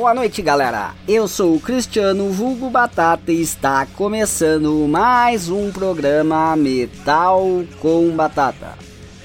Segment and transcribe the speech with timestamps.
[0.00, 0.94] Boa noite, galera.
[1.06, 7.44] Eu sou o Cristiano Vulgo Batata e está começando mais um programa Metal
[7.80, 8.78] com Batata,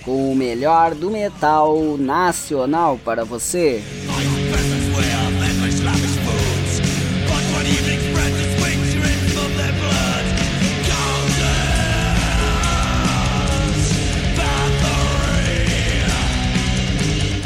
[0.04, 3.82] com o melhor do metal nacional para você.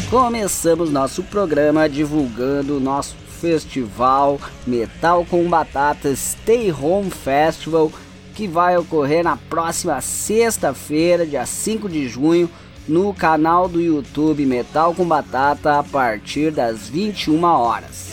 [0.10, 7.92] Começamos nosso programa divulgando o nosso festival Metal com Batata Stay Home Festival,
[8.34, 12.50] que vai ocorrer na próxima sexta-feira, dia 5 de junho,
[12.88, 18.10] no canal do YouTube Metal com Batata a partir das 21 horas.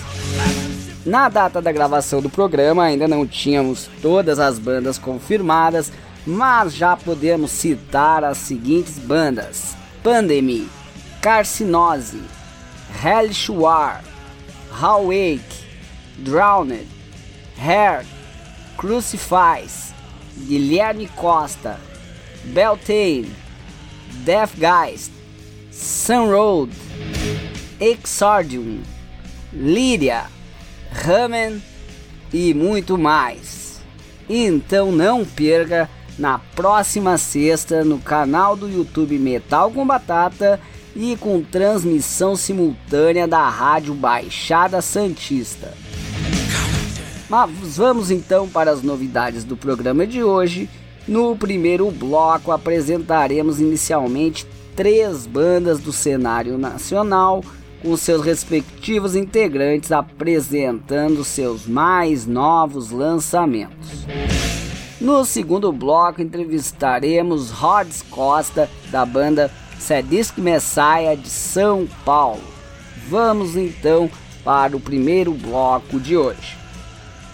[1.07, 5.91] Na data da gravação do programa ainda não tínhamos todas as bandas confirmadas,
[6.27, 10.69] mas já podemos citar as seguintes bandas: Pandemy,
[11.27, 12.23] Carcinose,
[13.03, 14.01] Hellish War,
[14.71, 15.43] Hawake,
[16.23, 16.87] Drowned,
[17.57, 18.05] Hair,
[18.77, 19.93] Crucifix,
[20.47, 21.81] Guilherme Costa,
[22.45, 23.29] Beltane,
[24.25, 25.11] Deathgeist,
[25.73, 26.71] Sunroad,
[27.81, 28.85] Exordium,
[29.53, 30.27] Lydia,
[30.93, 31.61] Ramen
[32.33, 33.81] e muito mais.
[34.29, 40.61] Então não perca na próxima sexta no canal do YouTube Metal com Batata
[40.97, 45.75] e com transmissão simultânea da Rádio Baixada Santista.
[47.29, 50.71] Mas vamos então para as novidades do programa de hoje.
[51.07, 57.45] No primeiro bloco apresentaremos inicialmente três bandas do cenário nacional,
[57.83, 64.07] com seus respectivos integrantes apresentando seus mais novos lançamentos.
[65.01, 72.43] No segundo bloco entrevistaremos Rods Costa da banda Sadistic Messiah de São Paulo.
[73.09, 74.11] Vamos então
[74.45, 76.57] para o primeiro bloco de hoje.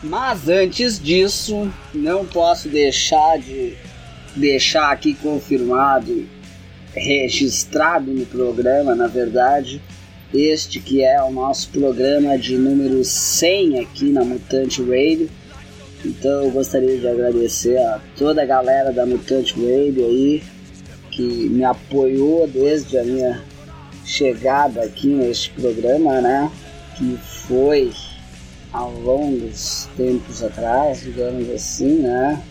[0.02, 3.74] Mas antes disso, não posso deixar de
[4.34, 6.26] deixar aqui confirmado,
[6.94, 9.80] registrado no programa, na verdade,
[10.32, 15.28] este que é o nosso programa de número 100 aqui na Mutante Radio.
[16.04, 20.42] Então eu gostaria de agradecer a toda a galera da Mutante Radio aí,
[21.12, 23.42] que me apoiou desde a minha
[24.04, 26.50] chegada aqui neste programa, né?
[26.96, 27.92] Que foi
[28.72, 32.42] há longos tempos atrás, digamos assim, né?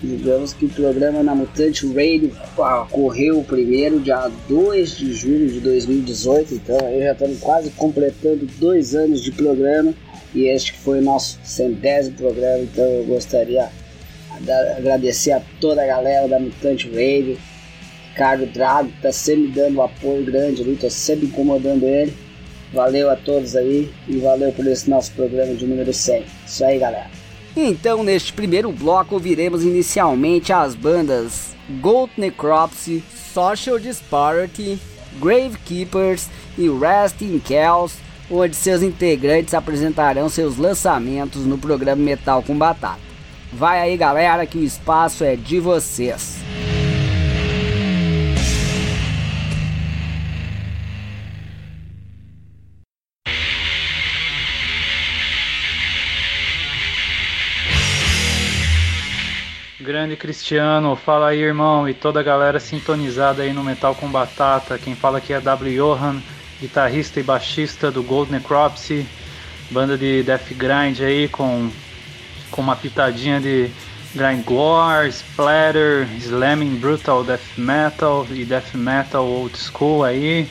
[0.00, 6.54] Digamos que o programa na Mutante Radio ocorreu primeiro dia 2 de julho de 2018,
[6.54, 9.92] então aí já estamos quase completando dois anos de programa
[10.34, 13.68] e este foi o nosso centésimo programa, então eu gostaria
[14.40, 17.36] de agradecer a toda a galera da Mutante Radio,
[18.18, 22.12] Ricardo Drago, tá sempre dando um apoio grande ali, tô sempre incomodando ele.
[22.74, 26.24] Valeu a todos aí e valeu por esse nosso programa de número 100.
[26.44, 27.08] Isso aí, galera.
[27.56, 34.80] Então, neste primeiro bloco, ouviremos inicialmente as bandas Gold Necropsy, Social Disparity,
[35.20, 36.28] Gravekeepers
[36.58, 37.94] e Rest in Chaos,
[38.28, 42.98] onde seus integrantes apresentarão seus lançamentos no programa Metal com Batata.
[43.52, 46.36] Vai aí, galera, que o espaço é de vocês.
[59.98, 64.78] Grande Cristiano, fala aí irmão e toda a galera sintonizada aí no Metal com Batata.
[64.78, 65.76] Quem fala aqui é W.
[65.76, 66.22] Johan,
[66.60, 69.04] guitarrista e baixista do Gold Necropsy,
[69.72, 71.68] banda de death grind aí com,
[72.48, 73.68] com uma pitadinha de
[74.14, 80.48] grindcore, splatter, slamming brutal death metal e death metal old school aí.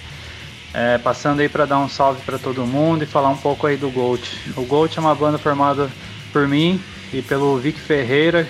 [0.74, 3.78] É, passando aí para dar um salve para todo mundo e falar um pouco aí
[3.78, 4.30] do Gold.
[4.58, 5.90] O Gold é uma banda formada
[6.34, 6.82] por mim
[7.14, 8.46] e pelo Vic Ferreira,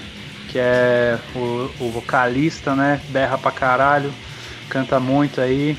[0.47, 3.01] que é o, o, vocalista, né?
[3.09, 4.11] Berra pra caralho,
[4.69, 5.77] canta muito aí.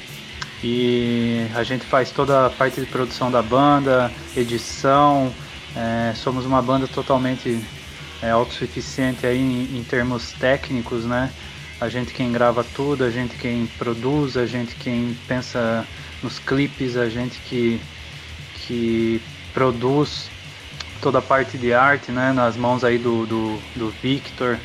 [0.63, 5.33] E a gente faz toda a parte de produção da banda, edição.
[5.77, 7.61] É, somos uma banda totalmente
[8.23, 11.31] é, autossuficiente aí em, em termos técnicos, né?
[11.81, 15.87] A gente quem grava tudo, a gente quem produz, a gente quem pensa
[16.23, 17.81] nos clipes, a gente que,
[18.55, 19.23] que
[19.55, 20.29] produz
[21.01, 24.59] toda a parte de arte, né, nas mãos aí do, do, do Victor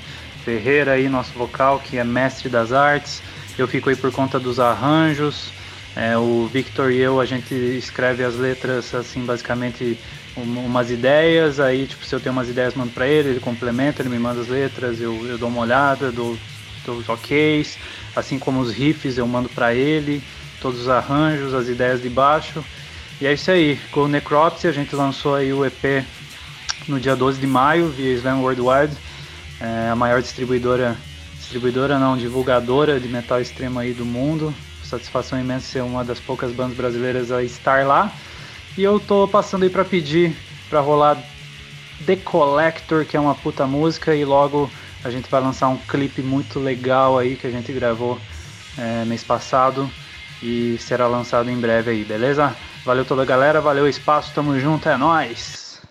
[0.44, 3.22] Ferreira aí, nosso vocal, que é mestre das artes.
[3.58, 5.52] Eu fico aí por conta dos arranjos.
[5.96, 9.98] É, o Victor e eu, a gente escreve as letras, assim, basicamente
[10.36, 14.02] um, umas ideias, aí, tipo, se eu tenho umas ideias, mando pra ele, ele complementa,
[14.02, 16.36] ele me manda as letras, eu, eu dou uma olhada, dou,
[16.84, 17.78] dou os oks,
[18.16, 20.24] assim como os riffs eu mando para ele,
[20.60, 22.64] todos os arranjos, as ideias de baixo.
[23.22, 26.04] E é isso aí, com o Necropsy a gente lançou aí o EP
[26.88, 28.96] no dia 12 de maio via Slam Worldwide,
[29.60, 30.98] é a maior distribuidora,
[31.38, 34.54] distribuidora não, divulgadora de metal extremo aí do mundo.
[34.84, 38.12] Satisfação imensa ser uma das poucas bandas brasileiras a estar lá.
[38.78, 40.36] E eu tô passando aí para pedir
[40.70, 41.18] para rolar
[42.06, 44.70] The Collector, que é uma puta música, e logo
[45.04, 48.20] a gente vai lançar um clipe muito legal aí que a gente gravou
[48.78, 49.90] é, mês passado
[50.42, 52.56] e será lançado em breve aí, beleza?
[52.84, 55.82] Valeu toda a galera, valeu o espaço, tamo junto, é nóis!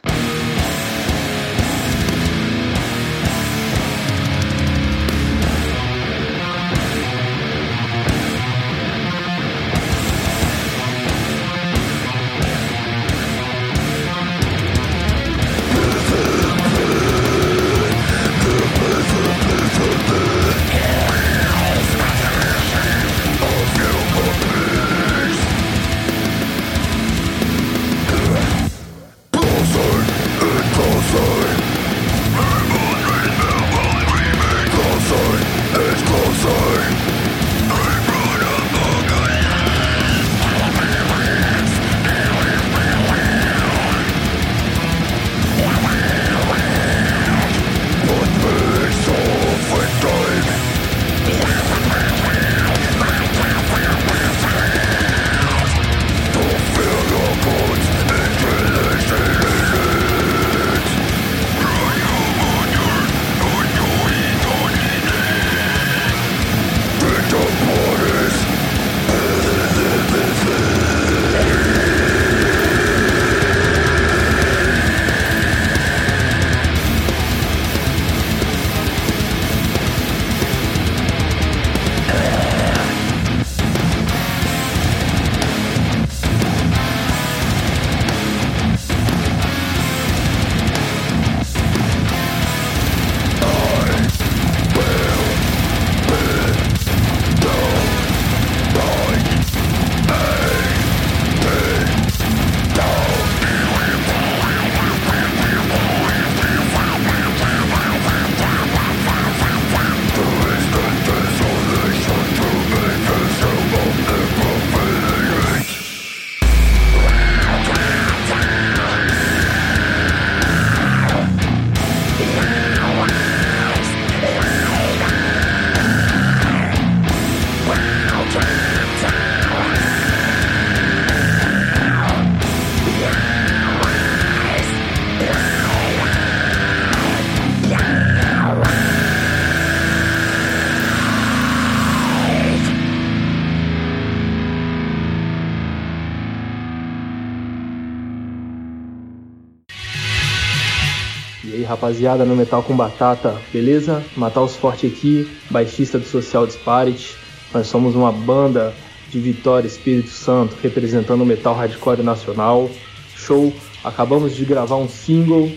[151.82, 154.04] Rapaziada no Metal com Batata, beleza?
[154.16, 157.16] Matar os Forte aqui, baixista do Social Disparity.
[157.52, 158.72] Nós somos uma banda
[159.10, 162.70] de Vitória, Espírito Santo, representando o metal hardcore nacional.
[163.16, 163.52] Show!
[163.82, 165.50] Acabamos de gravar um single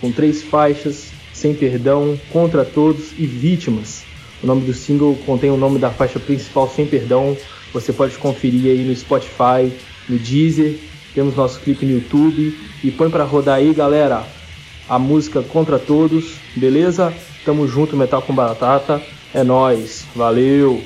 [0.00, 4.04] com três faixas, Sem Perdão, Contra Todos e Vítimas.
[4.40, 7.36] O nome do single contém o nome da faixa principal, Sem Perdão.
[7.72, 9.72] Você pode conferir aí no Spotify,
[10.08, 10.78] no Deezer.
[11.12, 12.56] Temos nosso clipe no YouTube.
[12.84, 14.35] E põe para rodar aí, galera
[14.88, 17.12] a música Contra Todos, beleza?
[17.44, 19.00] Tamo junto, Metal com Batata.
[19.34, 20.82] É nós, valeu!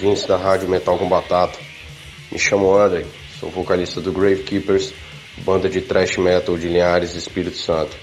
[0.00, 1.58] Ouvintes da Rádio Metal com Batata.
[2.32, 3.04] Me chamo André,
[3.38, 4.94] sou vocalista do Grave Keepers,
[5.44, 7.94] banda de thrash metal de Linhares, Espírito Santo.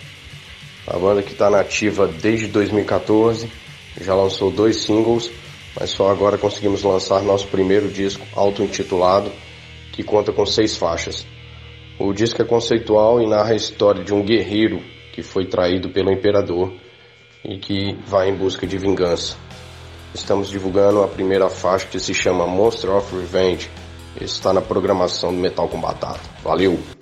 [0.85, 3.51] A banda que está nativa desde 2014,
[3.99, 5.31] já lançou dois singles,
[5.75, 9.31] mas só agora conseguimos lançar nosso primeiro disco auto-intitulado,
[9.91, 11.25] que conta com seis faixas.
[11.97, 16.11] O disco é conceitual e narra a história de um guerreiro que foi traído pelo
[16.11, 16.71] imperador
[17.43, 19.46] e que vai em busca de vingança.
[20.13, 23.69] Estamos divulgando a primeira faixa que se chama Monster of Revenge.
[24.19, 26.19] Está na programação do Metal com Batata.
[26.43, 26.96] Valeu!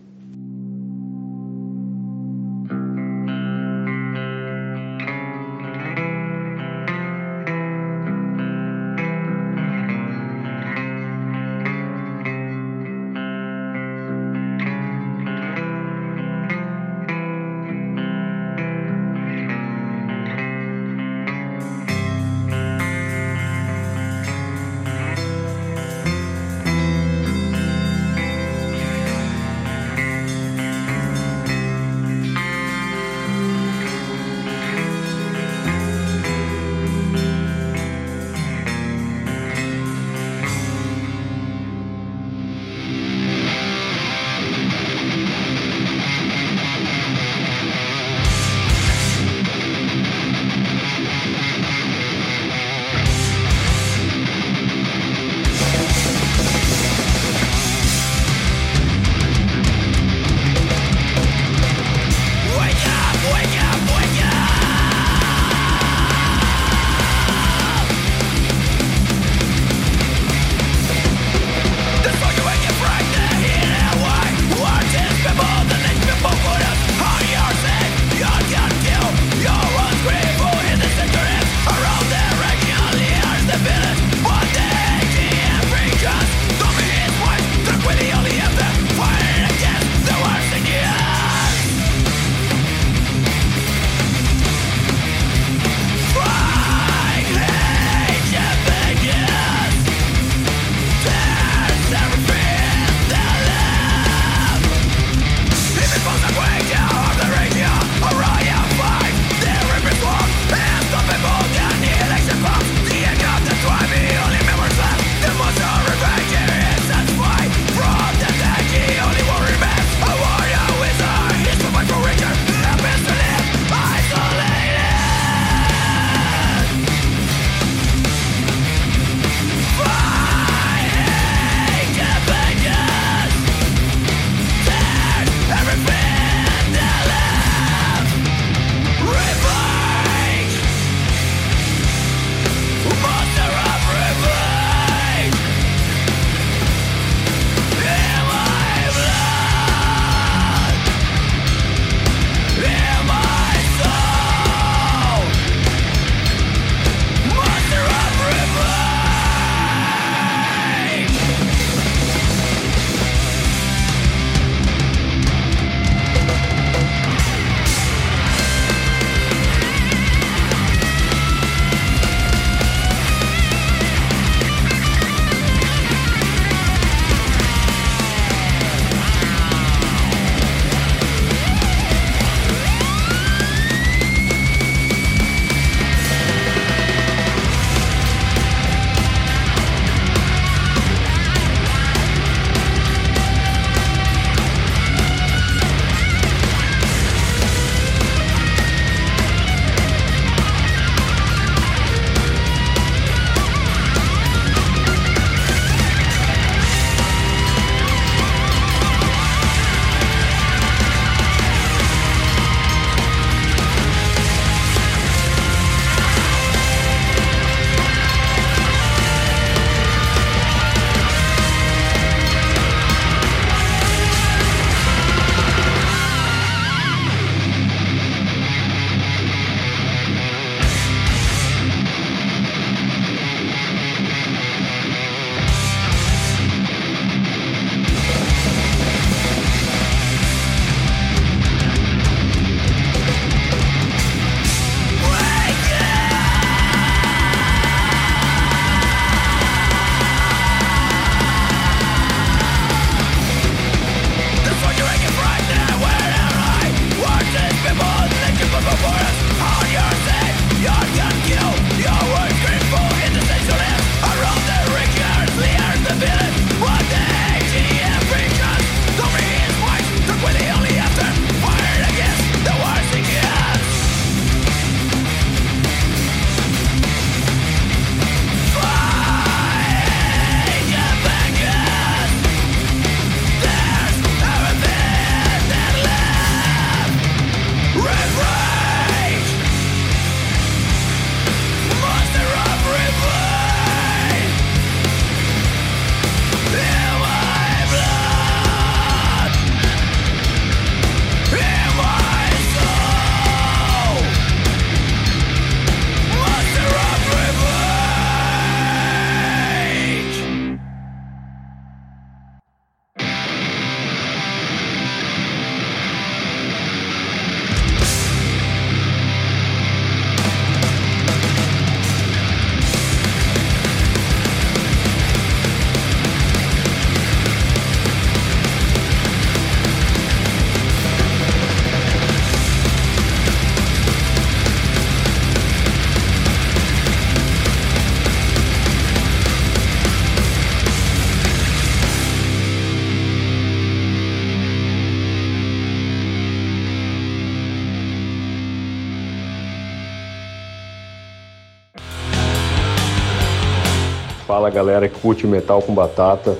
[354.55, 356.37] Galera que curte metal com batata.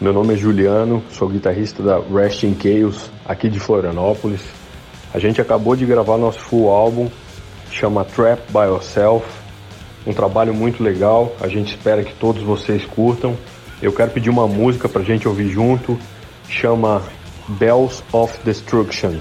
[0.00, 4.40] Meu nome é Juliano, sou guitarrista da Resting Chaos aqui de Florianópolis.
[5.12, 7.10] A gente acabou de gravar nosso full álbum,
[7.70, 9.26] chama Trap by Yourself.
[10.06, 13.36] Um trabalho muito legal, a gente espera que todos vocês curtam.
[13.82, 15.98] Eu quero pedir uma música pra gente ouvir junto,
[16.48, 17.02] chama
[17.46, 19.16] Bells of Destruction.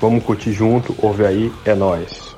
[0.00, 2.31] Vamos curtir junto, ouve aí, é nóis.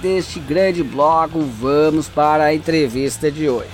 [0.00, 3.68] Deste grande bloco, vamos para a entrevista de hoje.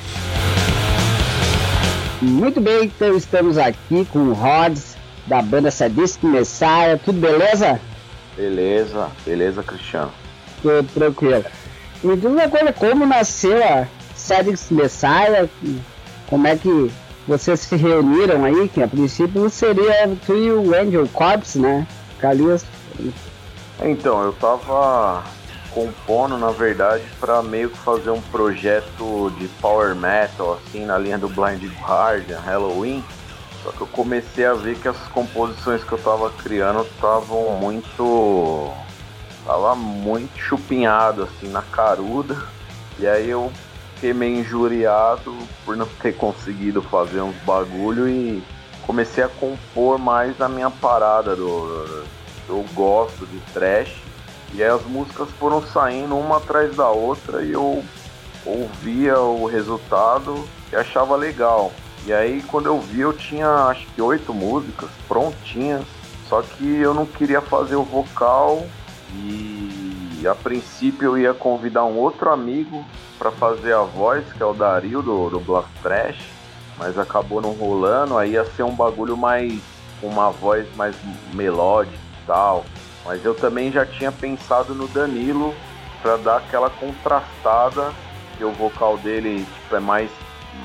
[2.20, 6.98] Muito bem, então estamos aqui com o Rods, da banda Sadistic Messiah.
[7.04, 7.80] Tudo beleza?
[8.36, 10.12] Beleza, beleza, Cristiano.
[10.62, 11.44] Tudo tranquilo.
[12.02, 15.48] Me diz uma coisa, como nasceu a Sadistic Messiah?
[16.28, 16.90] Como é que
[17.28, 18.68] vocês se reuniram aí?
[18.68, 21.86] Que a princípio seria tu e o Angel Corps, né?
[22.18, 22.68] Calixto.
[23.82, 25.22] Então, eu tava
[25.76, 31.18] compondo, na verdade, para meio que fazer um projeto de power metal, assim, na linha
[31.18, 33.04] do Blind Guardian, Halloween.
[33.62, 38.72] Só que eu comecei a ver que as composições que eu tava criando estavam muito.
[39.44, 42.42] tava muito chupinhado, assim, na caruda.
[42.98, 43.52] E aí eu
[43.96, 48.42] fiquei meio injuriado por não ter conseguido fazer uns bagulho e
[48.86, 52.06] comecei a compor mais na minha parada do.
[52.48, 54.05] Eu gosto de trash
[54.54, 57.82] e aí as músicas foram saindo uma atrás da outra e eu
[58.44, 61.72] ouvia o resultado e achava legal.
[62.06, 65.84] E aí quando eu vi eu tinha acho que oito músicas prontinhas,
[66.28, 68.66] só que eu não queria fazer o vocal
[69.14, 72.84] e a princípio eu ia convidar um outro amigo
[73.18, 76.18] para fazer a voz, que é o Dario do, do Blast Trash,
[76.78, 79.60] mas acabou não rolando, aí ia ser um bagulho mais
[80.02, 80.94] uma voz mais
[81.32, 82.64] melódica e tal.
[83.06, 85.54] Mas eu também já tinha pensado no Danilo
[86.02, 87.92] para dar aquela contrastada,
[88.36, 90.10] que o vocal dele tipo, é mais,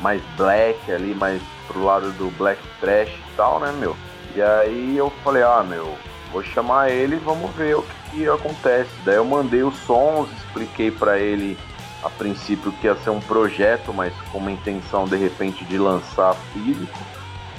[0.02, 3.96] mais black ali, mais pro lado do black trash e tal, né, meu?
[4.36, 5.96] E aí eu falei, ah, meu,
[6.32, 8.90] vou chamar ele e vamos ver o que, que acontece.
[9.06, 11.58] Daí eu mandei os sons, expliquei para ele
[12.04, 16.36] a princípio que ia ser um projeto, mas com uma intenção de repente de lançar
[16.54, 16.98] físico.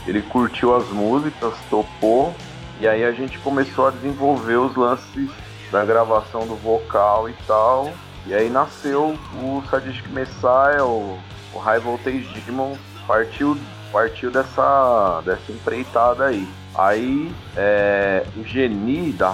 [0.07, 2.35] Ele curtiu as músicas, topou
[2.83, 5.31] e aí a gente começou a desenvolver os lances
[5.71, 7.93] da gravação do vocal e tal.
[8.27, 11.17] E aí nasceu o Sadistic Messiah, o,
[11.55, 13.57] o High Voltage Demon, partiu
[13.93, 16.49] partiu dessa, dessa empreitada aí.
[16.75, 19.31] Aí é, o Geni da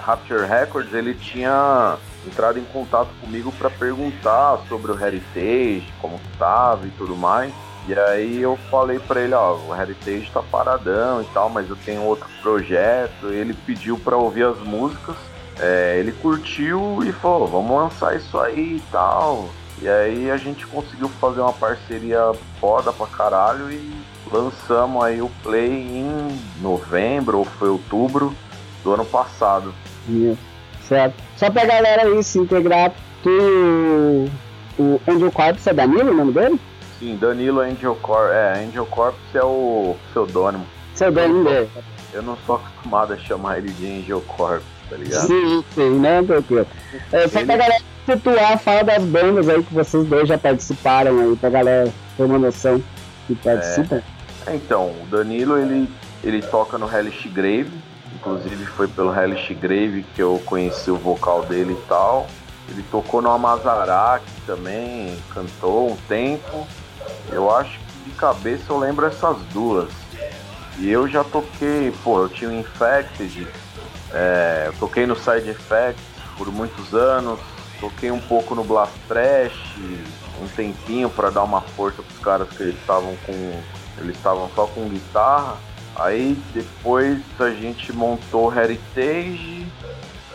[0.00, 6.86] Rapture Records ele tinha entrado em contato comigo para perguntar sobre o Heritage, como estava
[6.86, 7.50] e tudo mais.
[7.88, 11.76] E aí eu falei para ele, ó, o Heritage tá paradão e tal, mas eu
[11.84, 13.26] tenho outro projeto.
[13.28, 15.16] Ele pediu para ouvir as músicas.
[15.58, 19.48] É, ele curtiu e falou, vamos lançar isso aí e tal.
[19.82, 23.90] E aí a gente conseguiu fazer uma parceria foda pra caralho e
[24.30, 28.34] lançamos aí o Play em novembro ou foi outubro
[28.84, 29.74] do ano passado.
[30.82, 31.14] Certo.
[31.36, 34.30] Só pra galera aí se integrar, tu.
[34.78, 36.60] O Angel Corpus é Danilo o nome dele?
[37.00, 38.30] Sim, Danilo Angel Corpus.
[38.32, 40.66] É, Angel Corpus é o pseudônimo.
[40.92, 41.70] Pseudônimo dele.
[42.12, 45.26] Eu não sou acostumado a chamar ele de Angel Corpus, tá ligado?
[45.26, 46.66] Sim, sim, né, tranquilo.
[47.10, 47.46] É, só ele...
[47.46, 51.90] pra galera situar, fala das bandas aí que vocês dois já participaram aí, pra galera
[52.16, 52.82] ter uma noção
[53.26, 54.02] que participa.
[54.46, 54.54] É.
[54.54, 55.88] Então, o Danilo, ele,
[56.22, 57.70] ele toca no Hellish Grave,
[58.14, 62.26] inclusive foi pelo Hellish Grave que eu conheci o vocal dele e tal.
[62.68, 66.66] Ele tocou no Amazarac também, cantou um tempo.
[67.30, 69.90] Eu acho que de cabeça eu lembro essas duas.
[70.78, 73.46] E eu já toquei, pô, eu tinha o Infected,
[74.12, 76.02] é, eu toquei no Side Effects
[76.38, 77.38] por muitos anos,
[77.80, 79.74] Toquei um pouco no Blast Trash,
[80.38, 83.32] um tempinho para dar uma força pros caras que eles estavam com.
[83.96, 85.56] Eles estavam só com guitarra.
[85.96, 89.66] Aí depois a gente montou Heritage,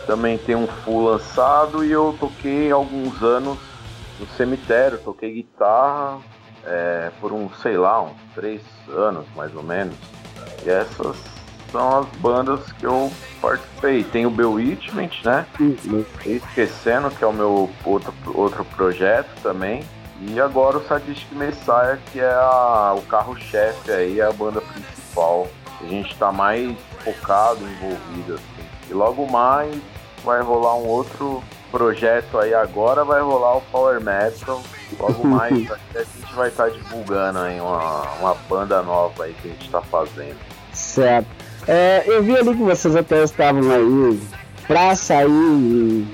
[0.06, 3.58] também tem um full lançado e eu toquei alguns anos
[4.18, 6.18] no cemitério, toquei guitarra
[6.66, 9.94] é, por um, sei lá, uns três anos mais ou menos.
[10.64, 11.16] E essas
[11.70, 14.04] são as bandas que eu participei.
[14.04, 15.46] Tem o Bewitchment, né?
[15.60, 16.04] Uhum.
[16.24, 19.84] Esquecendo, que é o meu outro, outro projeto também.
[20.20, 25.46] E agora o Sadistic Messiah, que é a, o carro-chefe aí, a banda principal.
[25.80, 26.74] A gente está mais
[27.04, 28.68] focado, envolvido, assim.
[28.88, 29.78] E logo mais
[30.24, 34.62] vai rolar um outro projeto aí agora, vai rolar o Power Metal.
[34.98, 39.48] Logo mais a gente vai estar tá divulgando aí uma, uma banda nova aí que
[39.48, 40.36] a gente está fazendo.
[40.72, 41.28] Certo.
[41.66, 44.20] É, eu vi ali que vocês até estavam aí
[44.66, 46.08] pra sair em,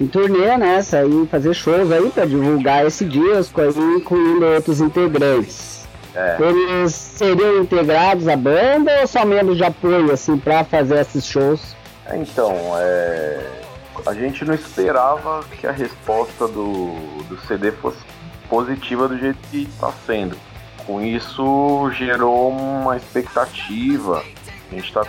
[0.00, 0.80] em turnê, né?
[0.82, 5.86] Sair fazer shows aí pra divulgar esse disco aí, incluindo outros integrantes.
[6.14, 6.36] É.
[6.40, 11.74] Eles seriam integrados à banda ou só membros de apoio, assim, pra fazer esses shows?
[12.12, 13.63] Então, é...
[14.06, 17.98] a gente não esperava que a resposta do, do CD fosse
[18.48, 20.36] positiva do jeito que está sendo.
[20.86, 24.22] Com isso gerou uma expectativa
[24.70, 25.02] a gente está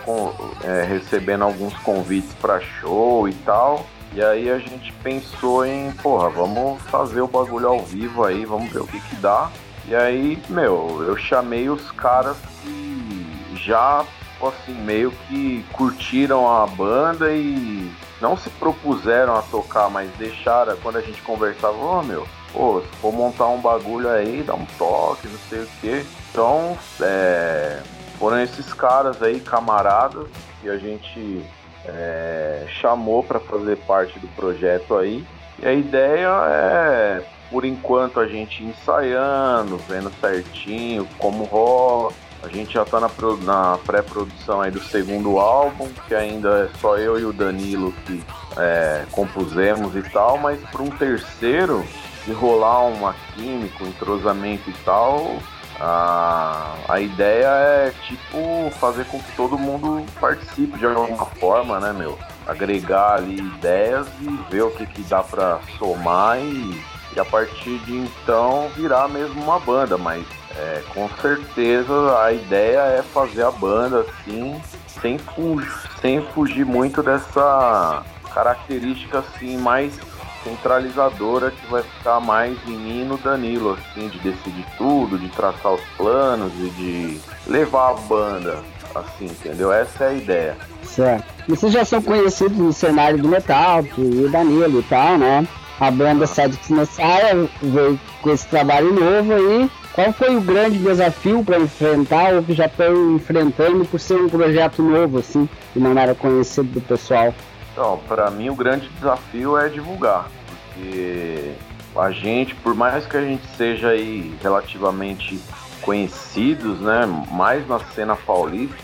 [0.62, 3.86] é, recebendo alguns convites para show e tal.
[4.12, 8.70] E aí a gente pensou em, porra, vamos fazer o bagulho ao vivo aí, vamos
[8.70, 9.50] ver o que que dá.
[9.88, 14.04] E aí, meu, eu chamei os caras que já,
[14.42, 20.96] assim, meio que curtiram a banda e não se propuseram a tocar, mas deixaram, quando
[20.96, 24.66] a gente conversava, ô oh, meu, pô, se for montar um bagulho aí, dá um
[24.78, 26.06] toque, não sei o que.
[26.30, 27.80] Então, é,
[28.18, 30.26] foram esses caras aí, camaradas,
[30.60, 31.44] que a gente
[31.84, 35.24] é, chamou para fazer parte do projeto aí.
[35.58, 42.12] E a ideia é, por enquanto, a gente ensaiando, vendo certinho como rola.
[42.46, 43.10] A gente já está na,
[43.42, 48.22] na pré-produção aí do segundo álbum, que ainda é só eu e o Danilo que
[48.56, 51.84] é, compusemos e tal, mas para um terceiro,
[52.24, 55.38] se rolar uma química, um entrosamento e tal,
[55.80, 61.92] a, a ideia é, tipo, fazer com que todo mundo participe de alguma forma, né,
[61.92, 62.16] meu?
[62.46, 66.80] Agregar ali ideias e ver o que, que dá pra somar e,
[67.12, 70.24] e a partir de então virar mesmo uma banda, mas
[70.58, 74.60] é, com certeza a ideia é fazer a banda assim,
[75.00, 79.98] sem, fugir, sem fugir muito dessa característica assim mais
[80.46, 85.28] centralizadora que vai ficar mais em mim e no Danilo, assim, de decidir tudo, de
[85.30, 88.62] traçar os planos e de levar a banda,
[88.94, 89.72] assim, entendeu?
[89.72, 90.56] Essa é a ideia.
[90.84, 91.24] Certo.
[91.48, 95.46] Vocês já são conhecidos no cenário do metal, e o Danilo e tal, né?
[95.80, 96.28] A banda ah.
[96.28, 99.70] Sadix Messiah veio com esse trabalho novo aí.
[99.96, 104.28] Qual foi o grande desafio para enfrentar ou que já estão enfrentando por ser um
[104.28, 107.34] projeto novo, assim, e não era conhecido do pessoal?
[107.72, 111.52] Então, para mim o grande desafio é divulgar, porque
[111.96, 115.40] a gente, por mais que a gente seja aí relativamente
[115.80, 118.76] conhecidos, né, mais na cena paulista,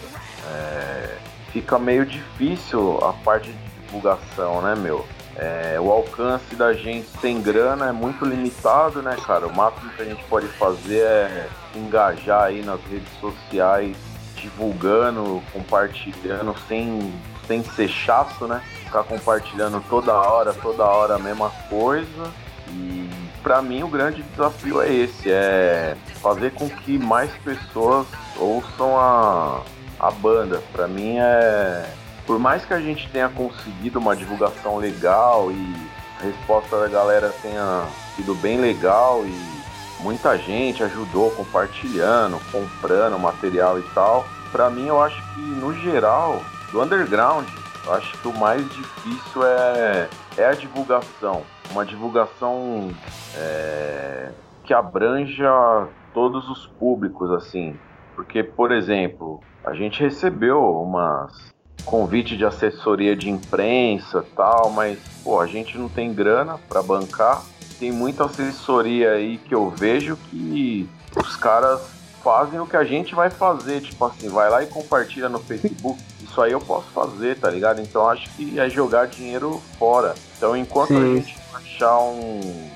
[0.51, 1.19] é,
[1.53, 5.05] fica meio difícil a parte de divulgação, né, meu?
[5.37, 9.47] É, o alcance da gente sem grana é muito limitado, né, cara?
[9.47, 13.97] O máximo que a gente pode fazer é engajar aí nas redes sociais,
[14.37, 17.13] divulgando, compartilhando, sem,
[17.47, 18.63] sem ser chato, né?
[18.85, 22.31] Ficar compartilhando toda hora, toda hora a mesma coisa.
[22.69, 23.09] E
[23.43, 29.63] para mim o grande desafio é esse, é fazer com que mais pessoas ouçam a,
[29.99, 30.63] a banda.
[30.73, 31.87] Para mim é
[32.33, 35.75] por mais que a gente tenha conseguido uma divulgação legal e
[36.19, 43.79] a resposta da galera tenha sido bem legal e muita gente ajudou compartilhando, comprando material
[43.79, 44.25] e tal.
[44.51, 46.41] Para mim, eu acho que no geral,
[46.71, 47.47] do underground,
[47.85, 51.43] eu acho que o mais difícil é, é a divulgação.
[51.71, 52.95] Uma divulgação
[53.37, 54.31] é,
[54.65, 57.79] que abranja todos os públicos, assim.
[58.17, 61.52] Porque, por exemplo, a gente recebeu umas
[61.85, 67.43] convite de assessoria de imprensa tal, mas pô, a gente não tem grana para bancar.
[67.79, 71.81] Tem muita assessoria aí que eu vejo que os caras
[72.23, 76.01] fazem o que a gente vai fazer, tipo assim, vai lá e compartilha no Facebook.
[76.23, 77.81] Isso aí eu posso fazer, tá ligado?
[77.81, 80.15] Então acho que é jogar dinheiro fora.
[80.37, 80.97] Então enquanto Sim.
[80.97, 82.71] a gente achar um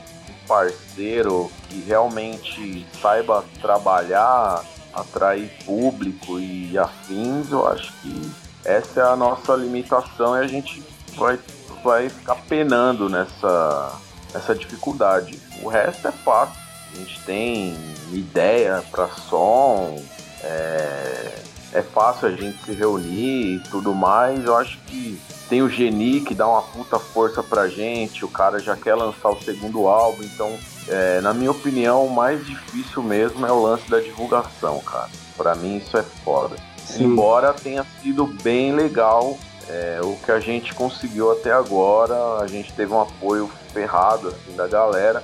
[0.47, 9.16] parceiro que realmente saiba trabalhar, atrair público e afins, eu acho que essa é a
[9.16, 10.83] nossa limitação e a gente
[11.16, 11.38] vai,
[11.85, 13.92] vai ficar penando nessa,
[14.35, 15.40] nessa dificuldade.
[15.62, 16.61] O resto é fácil.
[16.92, 17.76] A gente tem
[18.12, 20.02] ideia para som,
[20.42, 21.38] é,
[21.74, 24.44] é fácil a gente se reunir e tudo mais.
[24.44, 28.59] Eu acho que tem o Geni que dá uma puta força pra gente, o cara
[28.59, 33.46] já quer lançar o segundo álbum, então, é, na minha opinião, o mais difícil mesmo
[33.46, 35.11] é o lance da divulgação, cara.
[35.37, 36.57] Pra mim isso é foda.
[36.87, 37.05] Sim.
[37.05, 42.72] Embora tenha sido bem legal é, o que a gente conseguiu até agora, a gente
[42.72, 45.22] teve um apoio ferrado assim, da galera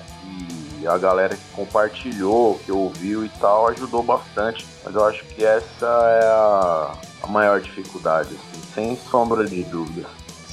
[0.80, 4.66] e a galera que compartilhou, que ouviu e tal, ajudou bastante.
[4.84, 10.08] Mas eu acho que essa é a, a maior dificuldade, assim, sem sombra de dúvida.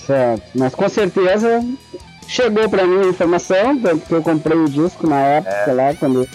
[0.06, 1.63] Certo, mas com certeza
[2.28, 5.95] chegou para mim a informação, tanto que eu comprei o disco na época é, lá,
[5.95, 6.28] quando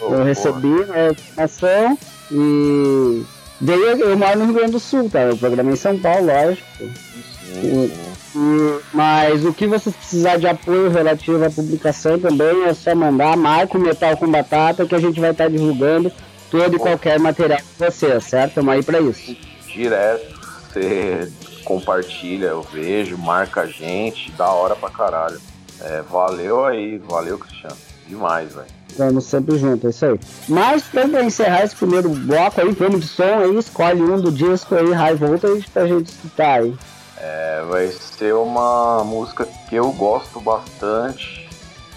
[0.00, 1.98] eu, eu recebi a informação
[2.30, 3.24] e
[3.62, 5.20] Veio, eu moro no Rio Grande do Sul, tá?
[5.20, 6.66] Eu programei em São Paulo, lógico.
[6.82, 7.92] E,
[8.34, 13.36] e, mas o que vocês precisar de apoio relativo à publicação também é só mandar
[13.36, 16.10] Marco Metal com Batata que a gente vai estar tá divulgando
[16.50, 18.48] todo e qualquer material de vocês, certo?
[18.48, 19.36] Estamos aí para isso.
[19.68, 20.40] Direto,
[20.72, 21.30] você
[21.64, 25.40] compartilha, eu vejo, marca a gente, da hora pra caralho.
[25.80, 27.76] É, valeu aí, valeu Cristiano.
[28.08, 28.81] Demais, velho.
[28.96, 30.20] Vamos sempre junto, é isso aí.
[30.48, 34.74] Mas pra encerrar esse primeiro bloco aí, vamos de som aí, escolhe um do disco
[34.74, 36.74] aí, High Voltage, pra gente escutar aí.
[37.16, 41.48] É, vai ser uma música que eu gosto bastante,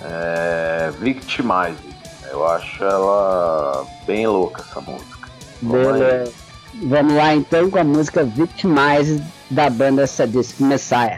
[0.02, 1.96] é, Victimize.
[2.32, 5.30] Eu acho ela bem louca essa música.
[5.62, 6.32] Beleza.
[6.84, 11.18] Vamos lá então com a música Victimize da banda Sadistic Messiah.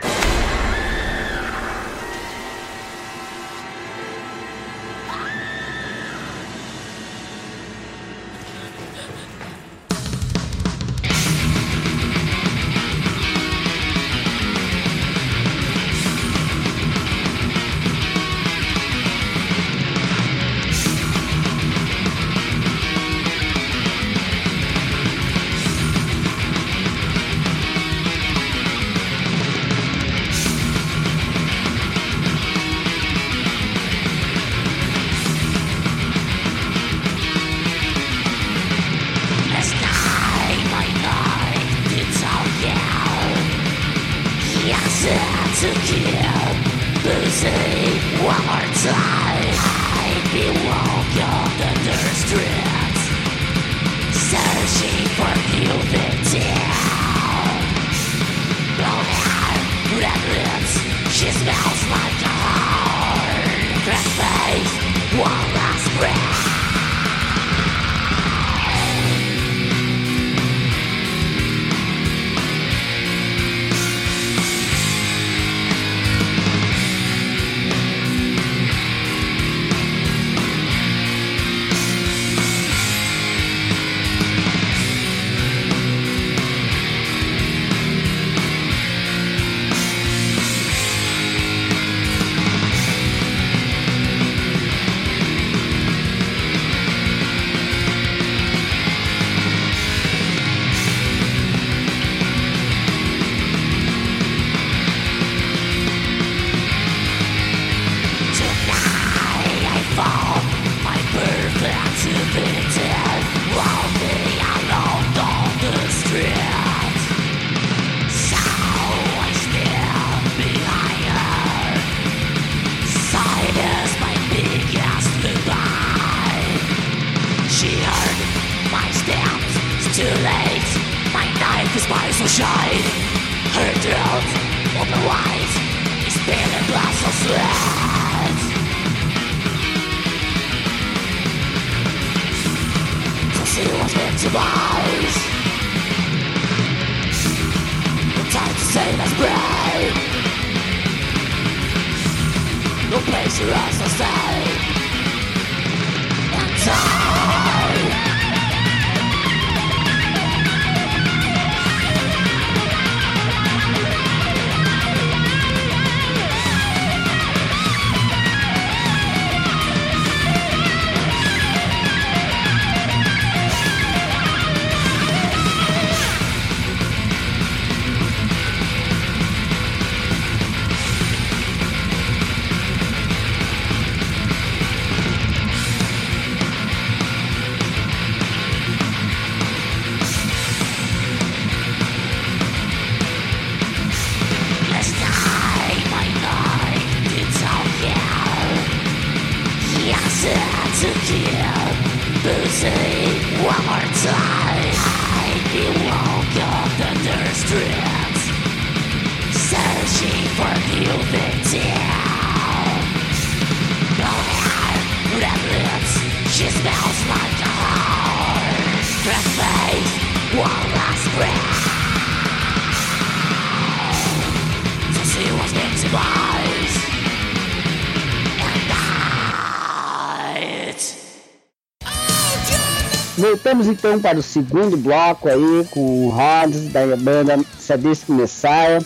[233.47, 238.83] Voltamos então para o segundo bloco aí com o Rods da banda Sadistic Messiah.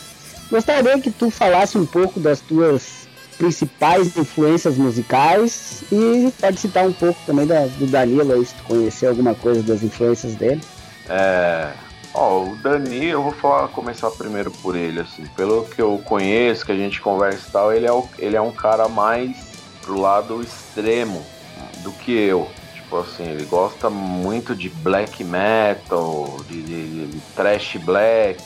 [0.51, 3.07] Gostaria que tu falasse um pouco das tuas
[3.39, 8.63] principais influências musicais e pode citar um pouco também da, do Danilo aí, se tu
[8.65, 10.61] conhecer alguma coisa das influências dele.
[11.09, 11.71] É,
[12.13, 16.67] ó, o Dani, eu vou falar, começar primeiro por ele, assim, pelo que eu conheço,
[16.67, 19.37] que a gente conversa e tal, ele é, o, ele é um cara mais
[19.81, 21.25] pro lado extremo
[21.83, 22.47] do que eu.
[22.91, 28.41] Tipo assim, ele gosta muito de black metal, de, de, de trash black.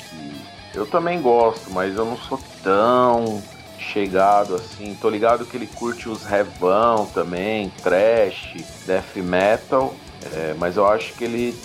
[0.71, 3.41] Eu também gosto, mas eu não sou tão
[3.79, 4.95] chegado assim.
[5.01, 8.53] Tô ligado que ele curte os revão também, trash,
[8.85, 9.95] death metal.
[10.31, 11.59] É, mas eu acho que ele.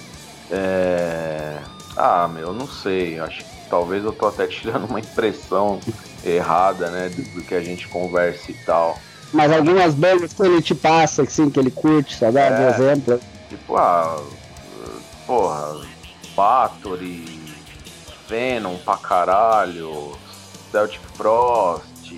[0.51, 1.59] É...
[1.95, 3.21] Ah, meu, não sei.
[3.21, 5.79] Acho que talvez eu tô até tirando uma impressão
[6.25, 7.11] errada, né?
[7.11, 8.99] Do, do que a gente conversa e tal.
[9.33, 13.21] Mas algumas bandas que ele te passa, assim, que ele curte, só dá é, exemplo.
[13.49, 14.21] Tipo, ah,
[15.27, 15.81] porra,
[16.35, 17.41] Bathory,
[18.29, 20.13] Venom pra caralho,
[20.71, 22.13] Celtic Frost,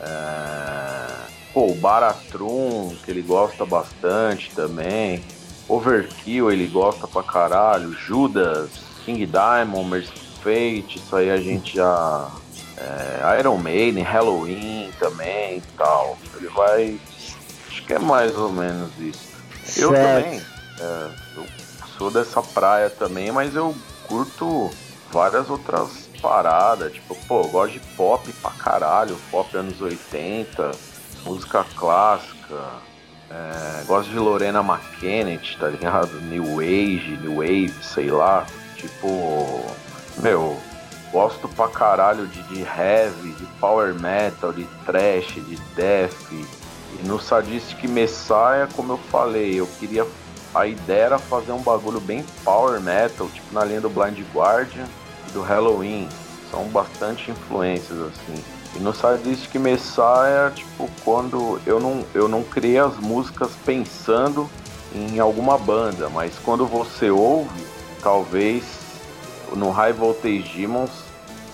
[0.00, 1.06] é,
[1.52, 5.22] pô, o Baratrum, que ele gosta bastante também,
[5.68, 8.70] Overkill ele gosta pra caralho, Judas,
[9.04, 12.30] King Diamond, Mercy Fate, isso aí a gente já
[12.80, 16.16] é, Iron Maiden, Halloween também e tal.
[16.36, 17.00] Ele vai.
[17.68, 19.28] Acho que é mais ou menos isso.
[19.76, 20.24] Eu certo.
[20.24, 20.42] também.
[20.80, 21.46] É, eu
[21.96, 23.74] sou dessa praia também, mas eu
[24.06, 24.70] curto
[25.12, 26.92] várias outras paradas.
[26.92, 30.70] Tipo, pô, eu gosto de pop pra caralho, pop anos 80,
[31.24, 32.88] música clássica.
[33.30, 36.18] É, gosto de Lorena McKennett, tá ligado?
[36.22, 38.46] New Age, New Wave, sei lá.
[38.76, 39.66] Tipo,
[40.18, 40.58] meu,
[41.12, 46.14] Gosto pra caralho de, de heavy, de power metal, de trash, de death.
[46.32, 50.06] E no Sadistic Messiah, como eu falei, eu queria.
[50.54, 54.86] A ideia era fazer um bagulho bem power metal, tipo na linha do Blind Guardian
[55.28, 56.08] e do Halloween.
[56.50, 58.42] São bastante influências assim.
[58.74, 64.48] E no Sadistic Messiah, tipo, quando eu não, eu não criei as músicas pensando
[64.94, 67.66] em alguma banda, mas quando você ouve,
[68.02, 68.64] talvez
[69.54, 71.04] no High Voltage Demons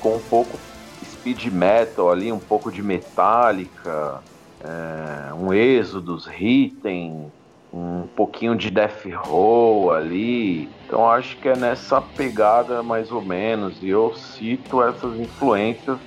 [0.01, 0.59] com um pouco
[1.05, 4.21] speed metal ali, um pouco de Metallica,
[4.63, 7.31] é, um Exodus, Ritten,
[7.73, 10.69] um pouquinho de Death Row ali.
[10.87, 13.83] Então acho que é nessa pegada mais ou menos.
[13.83, 15.99] E eu cito essas influências.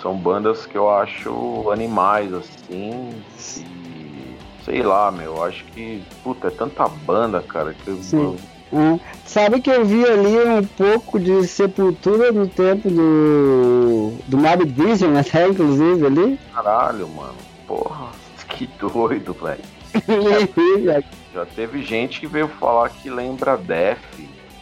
[0.00, 3.22] São bandas que eu acho animais, assim.
[3.58, 4.34] E,
[4.64, 6.02] sei lá, meu, acho que.
[6.24, 8.36] Puta, é tanta banda, cara, que eu,
[8.72, 9.00] é.
[9.26, 14.12] Sabe que eu vi ali um pouco de sepultura no tempo do.
[14.26, 16.38] do Mob Vision, até inclusive ali.
[16.54, 17.34] Caralho, mano.
[17.66, 18.08] Porra,
[18.48, 19.60] que doido, velho.
[21.34, 23.98] Já teve gente que veio falar que lembra Def.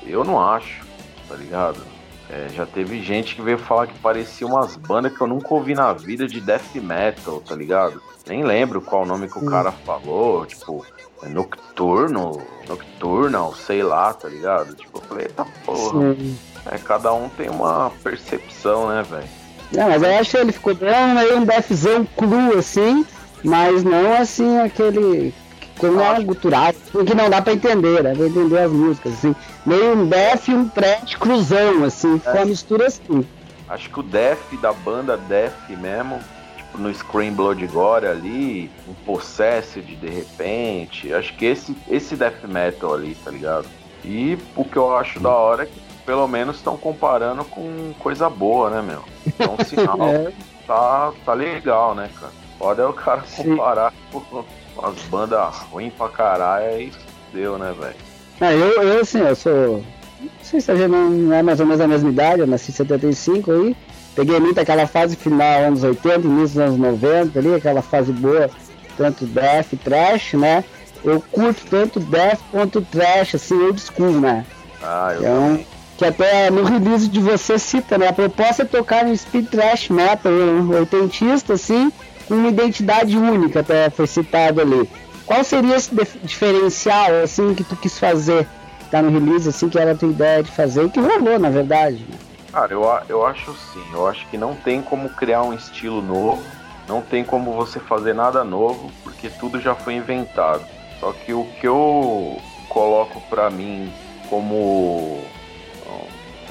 [0.07, 0.87] Eu não acho.
[1.29, 1.83] tá ligado?
[2.31, 5.75] É, já teve gente que veio falar que parecia umas bandas que eu nunca ouvi
[5.75, 8.03] na vida de death metal, tá ligado?
[8.27, 10.85] Nem lembro qual nome que o cara falou, tipo,
[11.23, 14.75] é Nocturno, Nocturnal, sei lá, tá ligado?
[14.75, 16.15] Tipo, eu falei, eita porra.
[16.15, 16.39] Sim.
[16.71, 19.29] É, cada um tem uma percepção, né, velho?
[19.73, 23.07] Não, mas eu acho que ele ficou bem meio um deathzão cru, assim,
[23.43, 25.35] mas não assim aquele
[25.79, 29.35] como é gutural, que não dá pra entender, dá pra entender as músicas, assim.
[29.65, 32.19] Meio um death e um thrash cruzão, assim, é.
[32.19, 33.27] ficou uma mistura assim.
[33.69, 36.21] Acho que o death da banda death mesmo,
[36.57, 42.45] tipo no Scream Blood Gore ali, um Possessed de repente, acho que esse, esse death
[42.45, 43.67] metal ali, tá ligado?
[44.05, 48.31] E o que eu acho da hora é que pelo menos estão comparando com coisa
[48.31, 49.05] boa, né, meu?
[49.27, 50.33] Então o sinal é.
[50.67, 52.33] tá, tá legal, né, cara?
[52.59, 54.45] Pode é o cara comparar com
[54.83, 56.93] as bandas ruins pra caralho, aí
[57.33, 57.95] deu, né, velho?
[58.41, 59.85] É, eu, eu, assim, eu sou.
[60.21, 62.71] Não sei se a gente não é mais ou menos a mesma idade, eu nasci
[62.71, 63.77] em 75 aí.
[64.15, 68.51] Peguei muito aquela fase final, anos 80, início dos anos 90 ali, aquela fase boa,
[68.97, 70.65] tanto death, trash, né?
[71.05, 74.45] Eu curto tanto death quanto trash, assim, old school, né?
[74.83, 75.65] Ah, eu então,
[75.97, 78.09] que até no release de você cita, né?
[78.09, 80.33] A proposta é tocar no speed trash metal,
[80.77, 81.93] oitentista, assim,
[82.37, 84.89] uma identidade única, até foi citado ali.
[85.27, 85.91] Qual seria esse
[86.23, 88.47] diferencial, assim, que tu quis fazer?
[88.91, 91.51] Tá no release, assim, que era a tua ideia de fazer e que rolou, na
[91.51, 92.07] verdade.
[92.51, 93.85] Cara, eu, eu acho sim.
[93.93, 96.43] Eu acho que não tem como criar um estilo novo,
[96.89, 100.65] não tem como você fazer nada novo, porque tudo já foi inventado.
[100.99, 103.93] Só que o que eu coloco para mim
[104.31, 105.23] como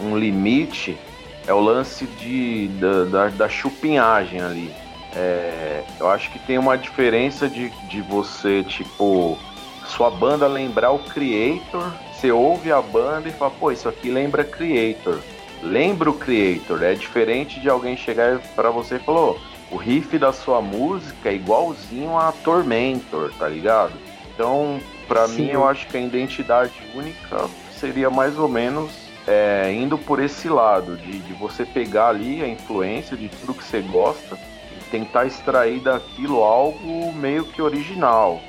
[0.02, 0.98] um limite
[1.48, 4.74] é o lance de, da, da, da chupinhagem ali.
[5.16, 9.38] É, eu acho que tem uma diferença de, de você, tipo,
[9.86, 14.44] sua banda lembrar o Creator, você ouve a banda e fala, pô, isso aqui lembra
[14.44, 15.20] Creator.
[15.64, 19.40] Lembra o Creator, é diferente de alguém chegar para você e falou,
[19.72, 23.94] o riff da sua música é igualzinho a Tormentor, tá ligado?
[24.34, 28.92] Então, para mim, eu acho que a identidade única seria mais ou menos
[29.28, 33.64] é, indo por esse lado, de, de você pegar ali a influência de tudo que
[33.64, 34.38] você gosta
[34.92, 38.40] tentar extrair daquilo algo meio que original.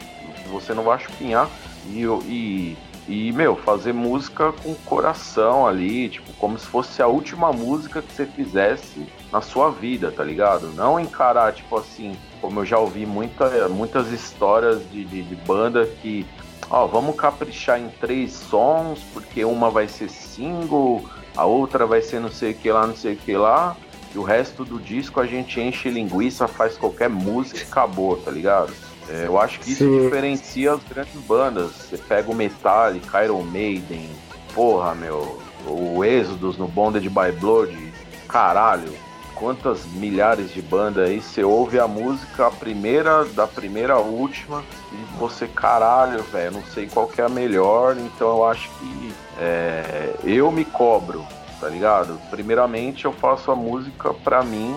[0.50, 1.48] Você não vai chupinhar
[1.86, 2.76] e, e,
[3.08, 8.12] e, meu, fazer música com coração ali, tipo, como se fosse a última música que
[8.12, 10.68] você fizesse na sua vida, tá ligado?
[10.74, 15.86] Não encarar, tipo assim, como eu já ouvi muita, muitas histórias de, de, de banda
[15.86, 16.26] que,
[16.70, 21.04] ó, vamos caprichar em três sons, porque uma vai ser single,
[21.36, 23.76] a outra vai ser não sei o que lá, não sei o que lá.
[24.18, 28.32] E o resto do disco a gente enche linguiça, faz qualquer música e acabou, tá
[28.32, 28.72] ligado?
[29.08, 30.02] É, eu acho que isso Sim.
[30.02, 31.70] diferencia as grandes bandas.
[31.70, 34.10] Você pega o Metallica, Iron Maiden,
[34.52, 37.78] porra, meu, o Exodus no Bonded by Blood,
[38.26, 38.92] caralho,
[39.36, 44.64] quantas milhares de bandas aí você ouve a música, a primeira, da primeira à última,
[44.90, 49.14] e você, caralho, velho, não sei qual que é a melhor, então eu acho que
[49.38, 51.24] é, eu me cobro
[51.60, 52.18] tá ligado?
[52.30, 54.74] Primeiramente eu faço a música pra mim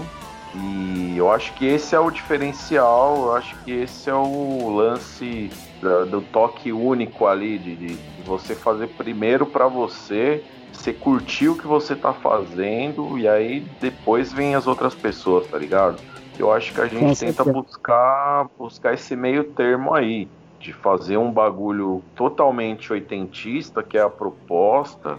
[0.54, 5.50] e eu acho que esse é o diferencial, eu acho que esse é o lance
[5.82, 11.48] da, do toque único ali, de, de, de você fazer primeiro para você, você curtir
[11.48, 16.02] o que você tá fazendo e aí depois vem as outras pessoas, tá ligado?
[16.38, 20.28] Eu acho que a gente tenta buscar, buscar esse meio termo aí,
[20.60, 25.18] de fazer um bagulho totalmente oitentista, que é a proposta,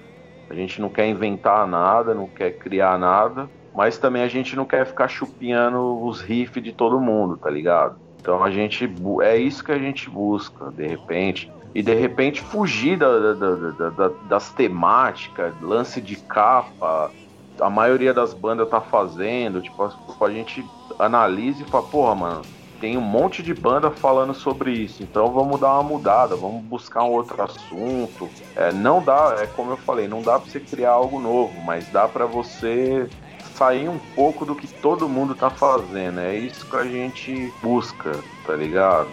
[0.52, 4.66] a gente não quer inventar nada, não quer criar nada, mas também a gente não
[4.66, 7.96] quer ficar chupinhando os riffs de todo mundo, tá ligado?
[8.20, 8.92] Então a gente
[9.22, 11.50] é isso que a gente busca, de repente.
[11.74, 17.10] E de repente fugir da, da, da, das temáticas, lance de capa,
[17.58, 19.82] a maioria das bandas tá fazendo, tipo,
[20.20, 20.62] a gente
[20.98, 22.42] analisa e fala, porra, mano,
[22.82, 27.04] tem um monte de banda falando sobre isso, então vamos dar uma mudada, vamos buscar
[27.04, 28.28] um outro assunto.
[28.56, 31.86] É, não dá, é como eu falei, não dá para você criar algo novo, mas
[31.92, 33.08] dá para você
[33.56, 36.18] sair um pouco do que todo mundo tá fazendo.
[36.18, 39.08] É isso que a gente busca, tá ligado?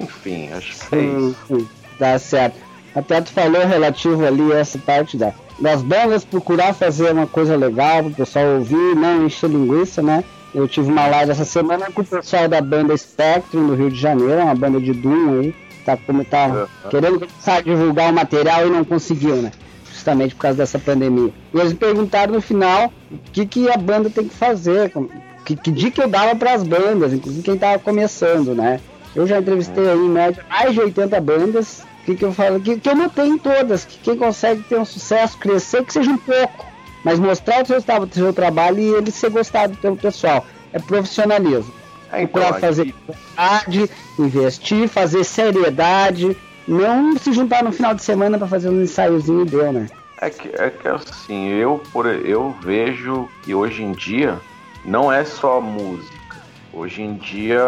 [0.00, 1.68] Enfim, acho que é isso.
[1.98, 2.56] Dá certo.
[2.94, 8.04] Até tu falou relativo ali essa parte da, das bandas procurar fazer uma coisa legal
[8.04, 10.24] pro pessoal ouvir, não encher linguiça, né?
[10.54, 13.98] Eu tive uma live essa semana com o pessoal da banda Spectrum do Rio de
[13.98, 16.90] Janeiro, uma banda de Doom aí, tá, como tá uhum.
[16.90, 19.50] querendo começar a divulgar o material e não conseguiu, né?
[19.90, 21.32] Justamente por causa dessa pandemia.
[21.54, 24.92] E eles me perguntaram no final o que, que a banda tem que fazer,
[25.44, 28.80] que, que dica eu dava para as bandas, inclusive quem tava começando, né?
[29.14, 32.60] Eu já entrevistei aí em média mais de 80 bandas que, que eu falo?
[32.60, 36.10] Que, que eu notei em todas, que quem consegue ter um sucesso, crescer, que seja
[36.10, 36.66] um pouco,
[37.04, 40.44] mas mostrar o seu, o seu trabalho e ele ser gostado pelo pessoal.
[40.72, 41.72] É profissionalismo.
[42.12, 46.36] É, então, para fazer verdade, investir, fazer seriedade,
[46.68, 49.88] não se juntar no final de semana para fazer um ensaiozinho e deu, né?
[50.20, 54.38] É que, é que assim, eu, por, eu vejo que hoje em dia
[54.84, 56.12] não é só música.
[56.72, 57.60] Hoje em dia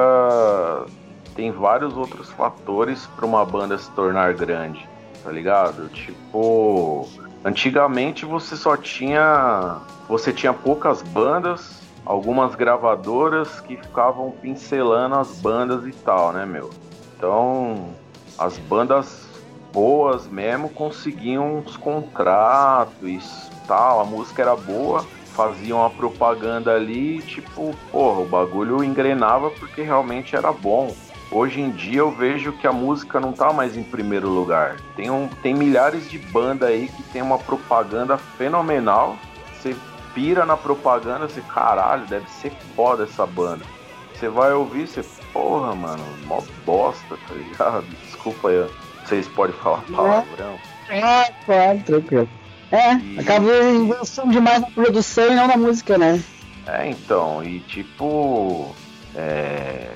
[1.34, 4.88] tem vários outros fatores para uma banda se tornar grande,
[5.24, 5.88] tá ligado?
[5.88, 7.08] Tipo,
[7.44, 9.80] antigamente você só tinha.
[10.08, 16.70] Você tinha poucas bandas, algumas gravadoras que ficavam pincelando as bandas e tal, né, meu?
[17.16, 17.94] Então,
[18.38, 19.28] as bandas
[19.72, 27.20] boas mesmo conseguiam uns contratos e tal, a música era boa, faziam a propaganda ali,
[27.22, 30.94] tipo, porra, o bagulho engrenava porque realmente era bom.
[31.34, 34.76] Hoje em dia eu vejo que a música não tá mais em primeiro lugar.
[34.94, 39.18] Tem, um, tem milhares de bandas aí que tem uma propaganda fenomenal.
[39.52, 39.74] Você
[40.14, 43.64] pira na propaganda, você, caralho, deve ser foda essa banda.
[44.14, 47.84] Você vai ouvir, você, porra, mano, mó bosta, tá ligado?
[48.06, 48.70] Desculpa aí,
[49.04, 50.56] vocês podem falar palavrão.
[50.88, 52.28] É, claro, tranquilo.
[52.70, 53.18] É, e...
[53.18, 56.22] acabou investindo demais na produção e não na música, né?
[56.64, 58.72] É, então, e tipo.
[59.16, 59.90] É,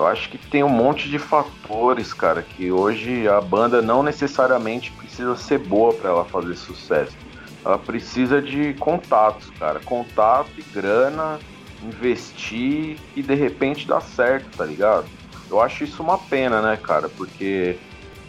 [0.00, 4.90] eu acho que tem um monte de fatores, cara, que hoje a banda não necessariamente
[4.92, 7.12] precisa ser boa para ela fazer sucesso.
[7.62, 9.78] Ela precisa de contatos, cara.
[9.80, 11.38] Contato e grana,
[11.82, 15.04] investir e de repente dar certo, tá ligado?
[15.50, 17.10] Eu acho isso uma pena, né, cara?
[17.10, 17.76] Porque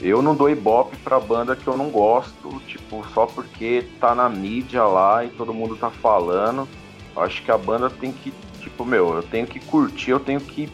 [0.02, 4.28] eu não dou ibope pra banda que eu não gosto, tipo, só porque tá na
[4.28, 6.68] mídia lá e todo mundo tá falando.
[7.16, 10.42] Eu acho que a banda tem que, tipo, meu, eu tenho que curtir, eu tenho
[10.42, 10.70] que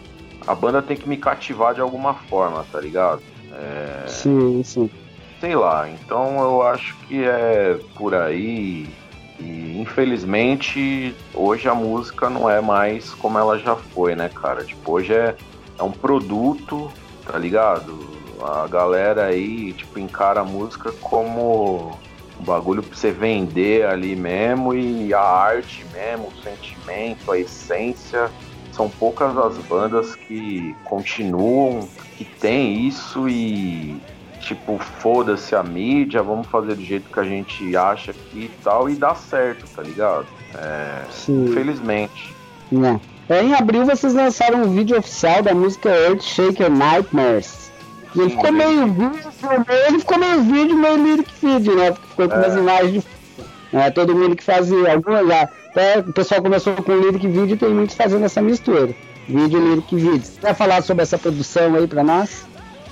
[0.48, 3.22] a banda tem que me cativar de alguma forma, tá ligado?
[3.54, 4.08] É...
[4.08, 4.90] Sim, sim.
[5.40, 8.88] Sei lá, então eu acho que é por aí.
[9.40, 14.64] E infelizmente hoje a música não é mais como ela já foi, né, cara?
[14.64, 15.36] Tipo, hoje é,
[15.78, 16.92] é um produto,
[17.24, 18.00] tá ligado?
[18.42, 22.00] A galera aí, tipo, encara a música como
[22.40, 28.32] um bagulho pra você vender ali mesmo e a arte mesmo, o sentimento, a essência
[28.78, 34.00] são poucas as bandas que continuam, que tem isso e
[34.40, 38.90] tipo, foda-se a mídia, vamos fazer do jeito que a gente acha aqui e tal,
[38.90, 40.28] e dá certo, tá ligado?
[40.56, 42.34] É, infelizmente.
[42.72, 43.02] Não.
[43.28, 47.72] É, em abril vocês lançaram um vídeo oficial da música Earth Shaker Nightmares.
[48.16, 49.20] E ele ficou meio vídeo,
[49.88, 51.92] ele ficou meio vídeo, meio lyric vídeo, né?
[51.92, 52.38] Porque ficou com é.
[52.38, 53.18] umas imagens de.
[53.74, 57.70] É, todo mundo que fazia alguma já até o pessoal começou com lyric vídeo tem
[57.70, 58.94] muitos fazendo essa mistura.
[59.28, 60.24] Vídeo, lyric vídeo.
[60.24, 62.46] Você vai falar sobre essa produção aí para nós?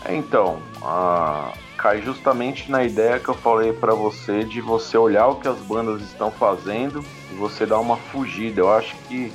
[0.09, 1.53] Então, a...
[1.77, 5.57] cai justamente na ideia que eu falei para você de você olhar o que as
[5.59, 8.61] bandas estão fazendo e você dar uma fugida.
[8.61, 9.31] Eu acho que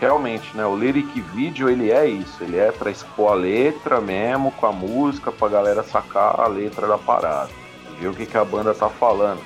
[0.00, 4.50] realmente, né, o lyric vídeo ele é isso, ele é para expor a letra mesmo
[4.52, 7.50] com a música pra galera sacar a letra da parada,
[7.98, 9.40] ver o que, que a banda tá falando.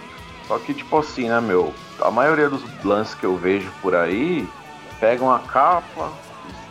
[0.47, 4.49] Só que tipo assim, né, meu, a maioria dos lances que eu vejo por aí
[5.01, 6.11] pegam a capa,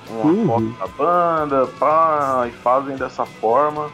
[0.10, 0.48] uma uhum.
[0.48, 3.90] foto da banda, pá, e fazem dessa forma.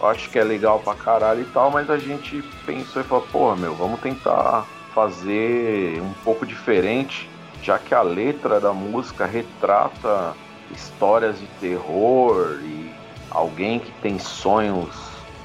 [0.00, 3.26] Eu acho que é legal pra caralho e tal, mas a gente pensou e falou,
[3.30, 7.28] pô, meu, vamos tentar fazer um pouco diferente,
[7.62, 10.34] já que a letra da música retrata
[10.72, 12.90] histórias de terror e
[13.30, 14.88] alguém que tem sonhos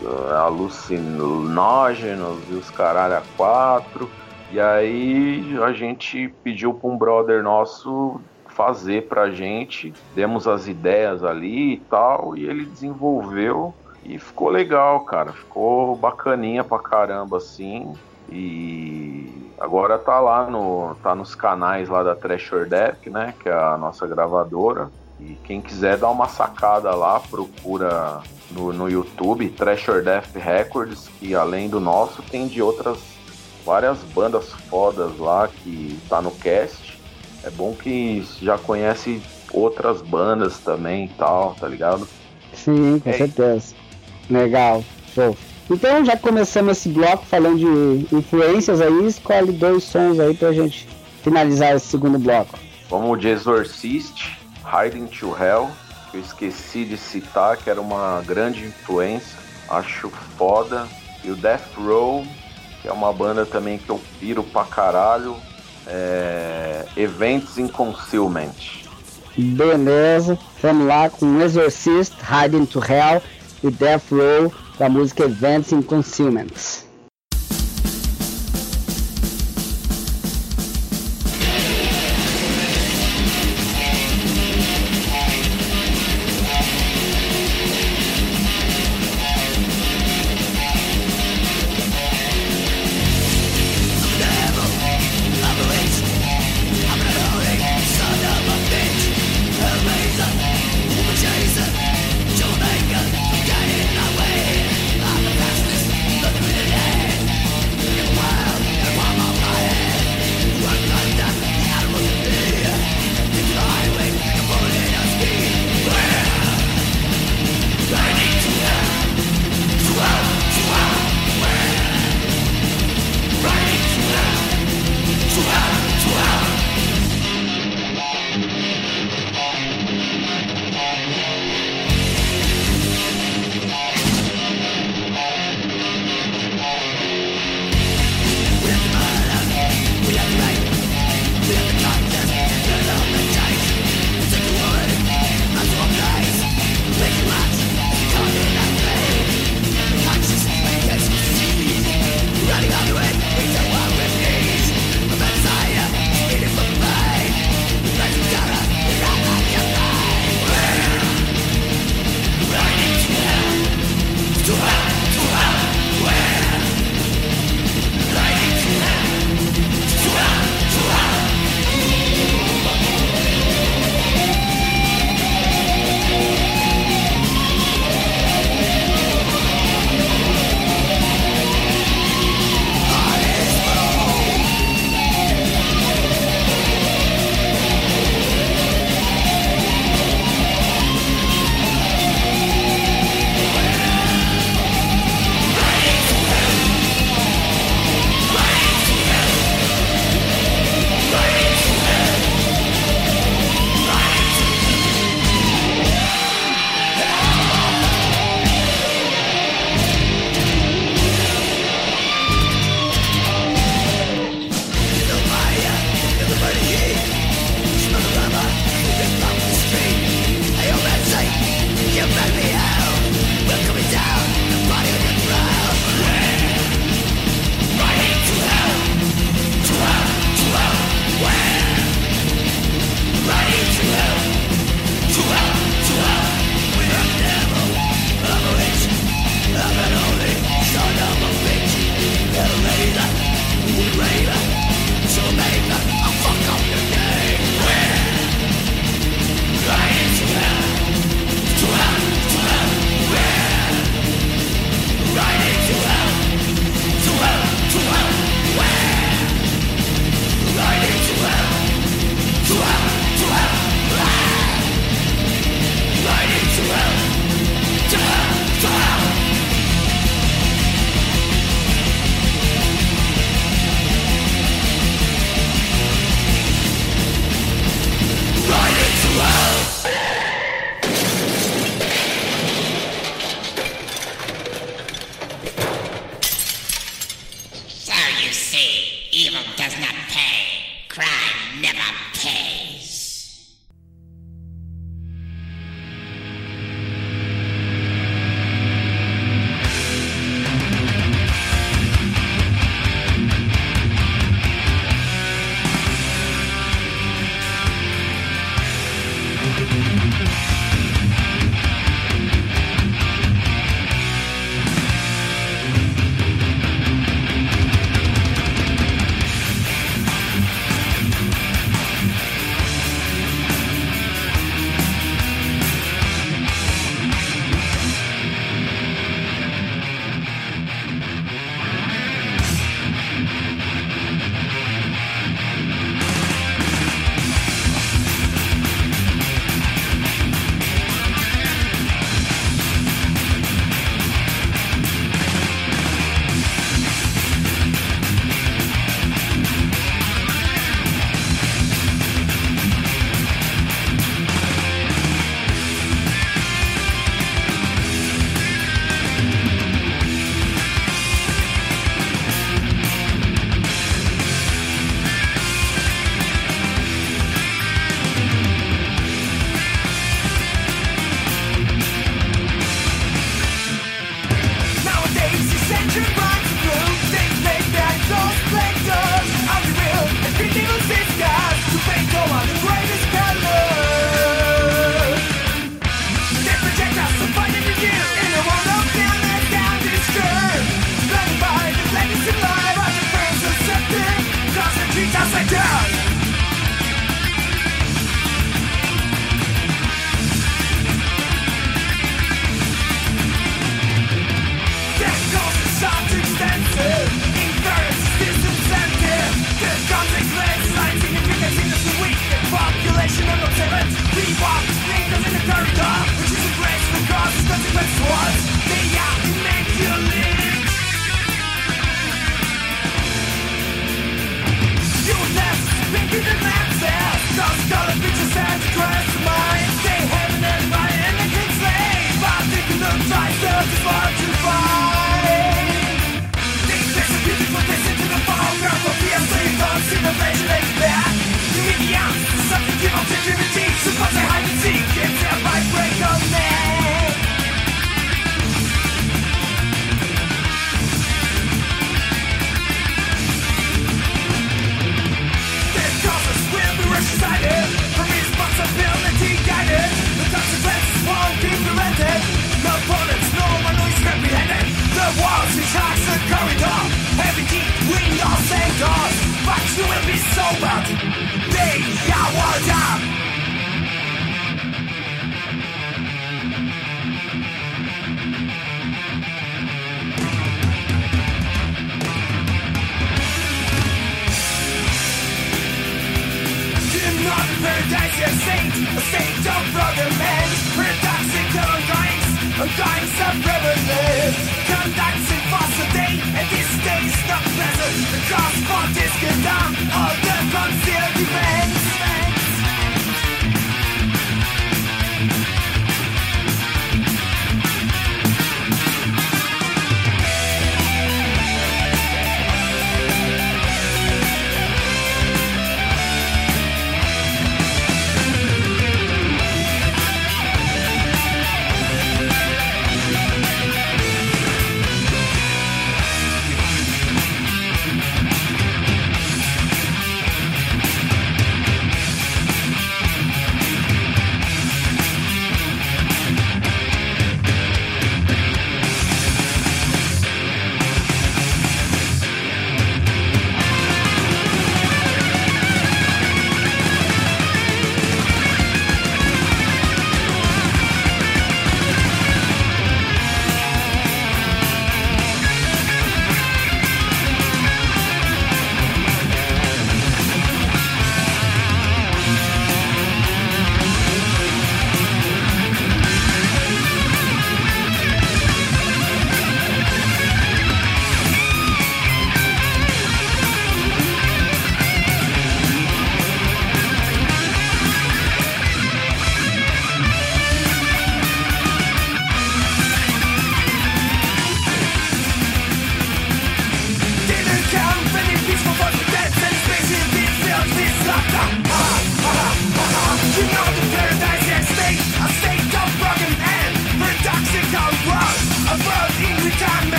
[0.00, 4.10] uh, alucinógenos e os caralho a quatro.
[4.50, 11.22] E aí a gente pediu para um brother nosso fazer pra gente, demos as ideias
[11.22, 13.72] ali e tal, e ele desenvolveu
[14.04, 15.32] e ficou legal, cara.
[15.32, 17.92] Ficou bacaninha pra caramba assim.
[18.30, 23.52] E agora tá lá no tá nos canais lá da Treasure Death, né, que é
[23.52, 24.90] a nossa gravadora.
[25.20, 28.20] E quem quiser dar uma sacada lá, procura
[28.50, 33.17] no, no YouTube Treasure Death Records, que além do nosso tem de outras
[33.68, 36.98] várias bandas fodas lá que tá no cast.
[37.44, 39.20] É bom que já conhece
[39.52, 42.08] outras bandas também e tal, tá ligado?
[42.54, 43.12] Sim, com é.
[43.12, 43.74] certeza.
[44.30, 44.82] Legal,
[45.14, 45.36] show.
[45.68, 50.88] Então já começamos esse bloco falando de influências aí, escolhe dois sons aí pra gente
[51.22, 52.58] finalizar esse segundo bloco.
[52.88, 54.32] Vamos de Exorcist,
[54.64, 55.68] Hiding to Hell,
[56.10, 59.36] que eu esqueci de citar, que era uma grande influência,
[59.68, 60.08] acho
[60.38, 60.88] foda.
[61.22, 62.24] E o Death Row,
[62.80, 65.36] que é uma banda também que eu piro pra caralho.
[65.86, 66.84] É...
[66.96, 68.84] Events in Concealment.
[69.36, 73.22] Beleza, vamos lá com Exorcist, Hiding to Hell
[73.62, 76.77] e Death Row da música Advancing Concealments.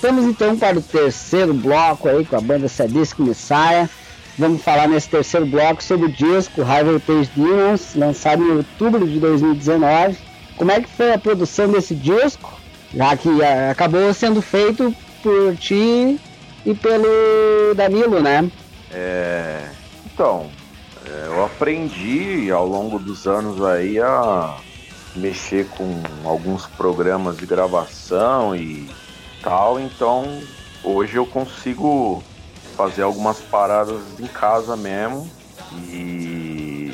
[0.00, 3.86] Voltamos então para o terceiro bloco aí com a banda Sadistic Messiah.
[4.38, 9.20] Vamos falar nesse terceiro bloco sobre o disco High Voltage Demons, lançado em outubro de
[9.20, 10.16] 2019.
[10.56, 12.50] Como é que foi a produção desse disco?
[12.94, 16.18] Já que uh, acabou sendo feito por ti
[16.64, 18.50] e pelo Danilo, né?
[18.90, 19.68] É,
[20.06, 20.46] então,
[21.04, 24.56] é, eu aprendi ao longo dos anos aí a
[25.14, 28.88] mexer com alguns programas de gravação e
[29.42, 30.40] tal, então
[30.82, 32.22] hoje eu consigo
[32.76, 35.30] fazer algumas paradas em casa mesmo.
[35.88, 36.92] E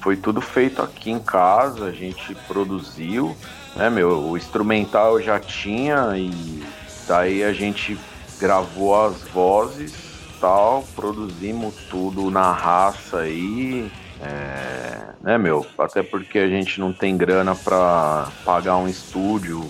[0.00, 3.36] foi tudo feito aqui em casa, a gente produziu,
[3.74, 6.62] né, meu, o instrumental eu já tinha e
[7.06, 7.98] daí a gente
[8.38, 9.92] gravou as vozes,
[10.40, 13.90] tal, produzimos tudo na raça aí,
[14.20, 19.64] é, né, meu, até porque a gente não tem grana para pagar um estúdio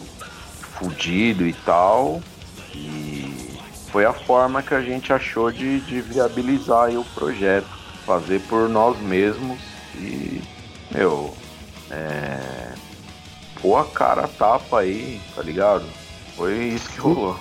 [0.82, 2.20] fudido e tal.
[2.74, 3.58] E
[3.90, 7.68] foi a forma que a gente achou de, de viabilizar o projeto,
[8.04, 9.58] fazer por nós mesmos
[9.94, 10.42] e,
[10.90, 11.34] meu,
[11.90, 12.72] é,
[13.60, 15.84] pôr a cara tapa aí, tá ligado?
[16.36, 17.38] Foi isso que rolou.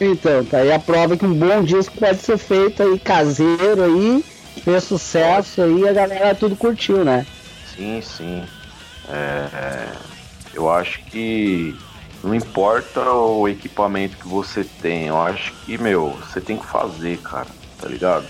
[0.00, 4.24] Então, tá aí a prova que um bom disco pode ser feito aí caseiro aí,
[4.62, 7.26] fez sucesso aí, a galera tudo curtiu, né?
[7.74, 8.44] Sim, sim.
[9.08, 9.88] É,
[10.54, 11.76] eu acho que
[12.22, 17.18] não importa o equipamento que você tem, eu acho que, meu, você tem que fazer,
[17.18, 17.48] cara,
[17.80, 18.26] tá ligado?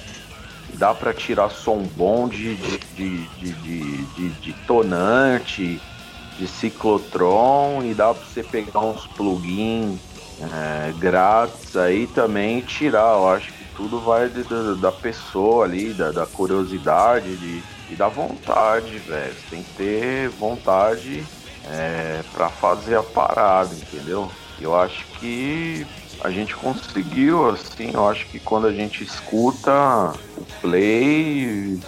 [0.75, 5.81] Dá pra tirar som bom de, de, de, de, tonante,
[6.39, 9.99] de ciclotron e dá pra você pegar uns plugins
[10.41, 13.15] é, grátis aí também e tirar.
[13.15, 14.31] Eu acho que tudo vai
[14.81, 19.35] da pessoa ali, da, da curiosidade de, e da vontade, velho.
[19.51, 21.25] Tem que ter vontade
[21.71, 24.31] é, para fazer a parada, entendeu?
[24.61, 25.87] Eu acho que
[26.23, 31.79] a gente conseguiu, assim, eu acho que quando a gente escuta o play,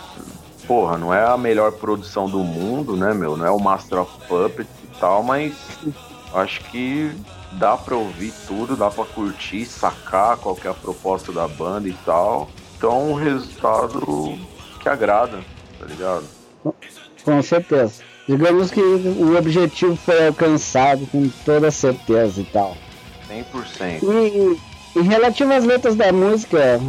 [0.67, 3.37] porra, não é a melhor produção do mundo, né, meu?
[3.37, 5.53] Não é o Master of Puppets e tal, mas
[6.33, 7.13] acho que
[7.59, 11.95] dá pra ouvir tudo, dá pra curtir, sacar qual é a proposta da banda e
[11.95, 12.49] tal.
[12.77, 14.39] Então, um resultado
[14.81, 15.41] que agrada,
[15.79, 16.25] tá ligado?
[17.25, 18.03] Com certeza.
[18.31, 22.77] Digamos que o objetivo foi alcançado com toda certeza e tal.
[23.29, 24.03] 100%.
[24.95, 26.81] E em relativo às letras da música,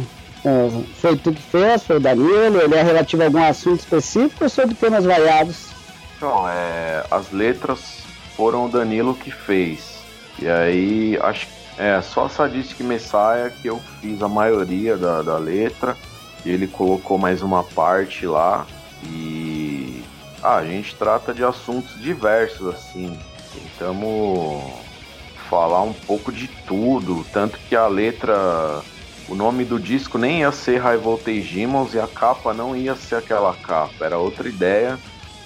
[0.44, 0.70] é,
[1.00, 4.48] foi tu que fez, foi o Danilo, ele é relativo a algum assunto específico ou
[4.48, 5.66] sobre temas variados?
[6.16, 8.04] Então, é, as letras
[8.36, 10.00] foram o Danilo que fez.
[10.38, 15.96] E aí, acho é só Sadistic Messiah que eu fiz a maioria da, da letra.
[16.44, 18.64] E ele colocou mais uma parte lá.
[19.04, 19.51] E
[20.42, 23.16] ah, a gente trata de assuntos diversos, assim.
[23.54, 24.72] Tentamos
[25.48, 27.24] falar um pouco de tudo.
[27.32, 28.82] Tanto que a letra.
[29.28, 32.96] O nome do disco nem ia ser High Voltage Demons e a capa não ia
[32.96, 34.98] ser aquela capa, era outra ideia.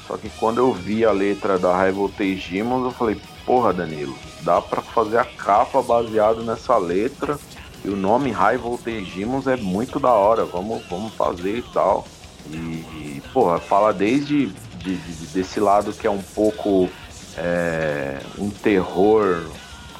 [0.06, 4.16] Só que quando eu vi a letra da High Voltage Demons, eu falei, porra, Danilo,
[4.40, 7.38] dá para fazer a capa baseado nessa letra.
[7.84, 12.06] E o nome High Voltage Demons é muito da hora, vamos, vamos fazer e tal.
[12.48, 14.50] E, e porra, fala desde
[14.94, 16.88] de, de, desse lado que é um pouco
[17.36, 19.44] é, um terror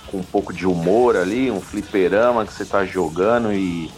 [0.07, 3.91] com um pouco de humor ali, um fliperama que você tá jogando e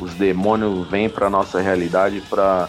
[0.00, 2.68] os demônios vêm pra nossa realidade pra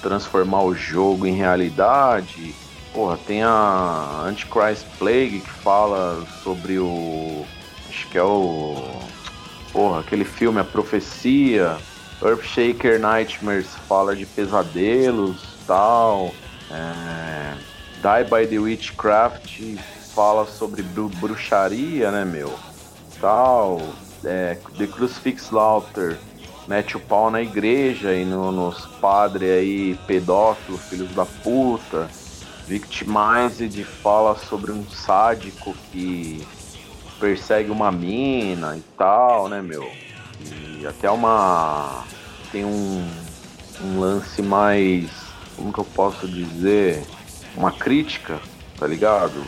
[0.00, 2.54] transformar o jogo em realidade.
[2.94, 7.44] Porra, tem a Antichrist Plague que fala sobre o.
[7.88, 8.76] Acho que é o.
[9.72, 11.76] Porra, aquele filme A Profecia.
[12.22, 16.34] Earthshaker Nightmares fala de pesadelos tal.
[16.70, 17.54] É,
[17.96, 19.76] Die by the Witchcraft
[20.14, 22.58] fala sobre bruxaria, né, meu?
[23.20, 23.80] Tal.
[24.24, 26.18] É, the Crucifix Slaughter
[26.68, 32.08] mete o pau na igreja e no, nos padres aí pedófilos, filhos da puta.
[32.66, 36.46] Victimized fala sobre um sádico que
[37.18, 39.90] persegue uma mina e tal, né, meu?
[40.40, 42.04] E até uma.
[42.52, 43.08] Tem um,
[43.82, 45.29] um lance mais.
[45.60, 47.04] Como que eu posso dizer?
[47.54, 48.40] Uma crítica,
[48.78, 49.44] tá ligado?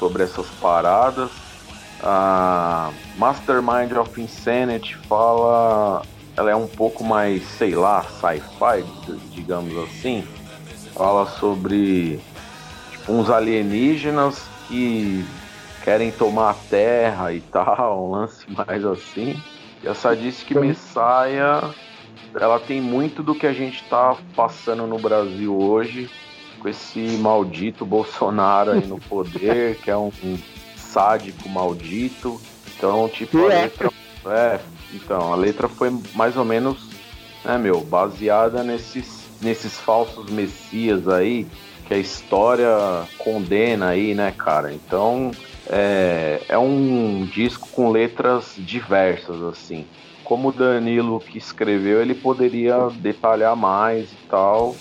[0.00, 1.30] Sobre essas paradas.
[2.02, 6.02] A Mastermind of Insanity fala
[6.36, 8.84] ela é um pouco mais, sei lá, sci-fi,
[9.30, 10.26] digamos assim.
[10.92, 12.20] Fala sobre
[12.90, 15.24] tipo, uns alienígenas que
[15.84, 19.40] querem tomar a Terra e tal, um lance mais assim.
[19.84, 21.70] E essa disse que Messiah,
[22.34, 26.10] ela tem muito do que a gente tá passando no Brasil hoje,
[26.60, 30.38] com esse maldito Bolsonaro aí no poder, que é um, um
[30.76, 32.40] sádico maldito.
[32.76, 33.90] Então, tipo, a letra
[34.26, 34.58] é,
[34.92, 36.88] então, a letra foi mais ou menos,
[37.44, 41.46] né, meu, baseada nesses, nesses falsos messias aí,
[41.86, 42.68] que a história
[43.18, 44.72] condena aí, né, cara?
[44.72, 45.30] Então,
[45.68, 49.86] é, é um disco com letras diversas, assim.
[50.24, 54.74] Como o Danilo que escreveu, ele poderia detalhar mais e tal,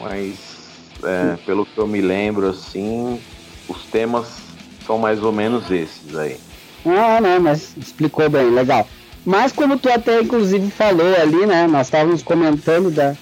[0.00, 0.68] mas
[1.04, 3.20] é, pelo que eu me lembro, assim,
[3.68, 4.42] os temas
[4.84, 6.36] são mais ou menos esses aí.
[6.84, 8.86] Ah, não, mas explicou bem, legal.
[9.24, 11.66] Mas como tu até inclusive falou ali, né?
[11.66, 13.14] Nós estávamos comentando da,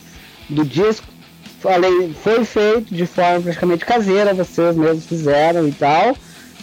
[0.49, 1.07] do disco.
[1.61, 6.17] Falei, foi feito de forma praticamente caseira, vocês mesmos fizeram e tal.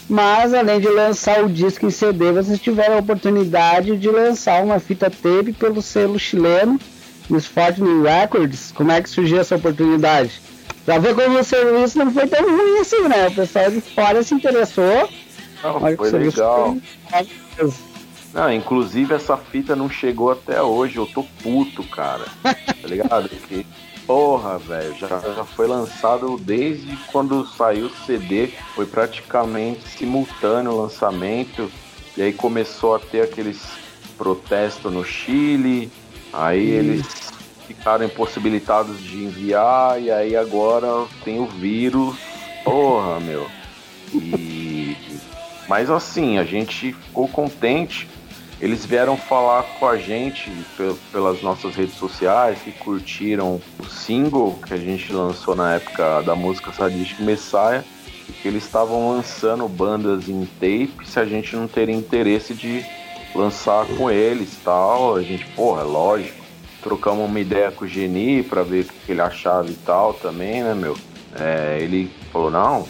[0.08, 4.80] Mas além de lançar o disco em CD, vocês tiveram a oportunidade de lançar uma
[4.80, 6.80] fita tape pelo selo chileno,
[7.30, 8.72] nos Fortune Records.
[8.72, 10.41] Como é que surgiu essa oportunidade?
[10.86, 13.28] Já ver como o serviço não foi tão ruim assim, né?
[13.28, 15.10] O pessoal de fora se interessou.
[15.64, 16.78] Não, foi legal.
[17.10, 17.74] Foi...
[18.36, 22.26] Não, inclusive essa fita não chegou até hoje, eu tô puto, cara.
[22.43, 23.30] Tá ligado?
[23.47, 23.66] Que,
[24.06, 30.82] porra, velho, já, já foi lançado desde quando saiu o CD, foi praticamente simultâneo o
[30.82, 31.72] lançamento,
[32.16, 33.62] e aí começou a ter aqueles
[34.18, 35.91] protestos no Chile,
[36.32, 36.80] aí hum.
[36.80, 37.32] eles
[37.68, 42.16] ficaram impossibilitados de enviar, e aí agora tem o vírus,
[42.64, 43.47] porra, meu.
[44.14, 44.95] E.
[45.68, 48.08] Mas assim, a gente ficou contente
[48.62, 50.49] eles vieram falar com a gente
[51.12, 56.36] pelas nossas redes sociais, que curtiram o single que a gente lançou na época da
[56.36, 57.84] música Sadistic Messiah,
[58.28, 62.84] e que eles estavam lançando bandas em tape se a gente não teria interesse de
[63.36, 65.16] lançar com eles tal.
[65.16, 66.45] A gente, porra, é lógico.
[66.82, 70.64] Trocamos uma ideia com o Geni para ver o que ele achava e tal também,
[70.64, 70.95] né, meu?
[71.38, 72.88] É, ele falou, não,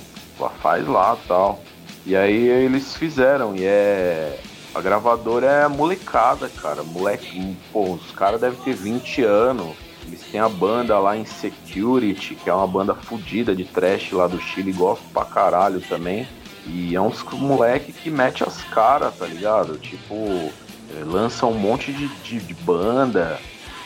[0.62, 1.62] faz lá tal.
[2.06, 4.38] E aí eles fizeram, e é
[4.76, 6.84] a gravadora é molecada, cara.
[6.84, 9.74] Moleque, pô, os caras devem ter 20 anos.
[10.06, 14.28] Eles têm a banda lá em Security, que é uma banda fodida de trash lá
[14.28, 16.28] do Chile, gosto pra caralho também.
[16.68, 19.78] E é uns moleque que mete as caras, tá ligado?
[19.78, 23.40] Tipo, é, lança um monte de, de, de, banda.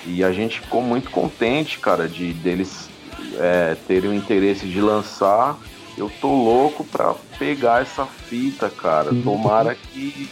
[0.06, 2.90] E a gente ficou muito contente, cara, de deles
[3.38, 5.56] é, terem o interesse de lançar.
[5.96, 9.14] Eu tô louco pra pegar essa fita, cara.
[9.14, 9.22] Uhum.
[9.22, 10.30] Tomara que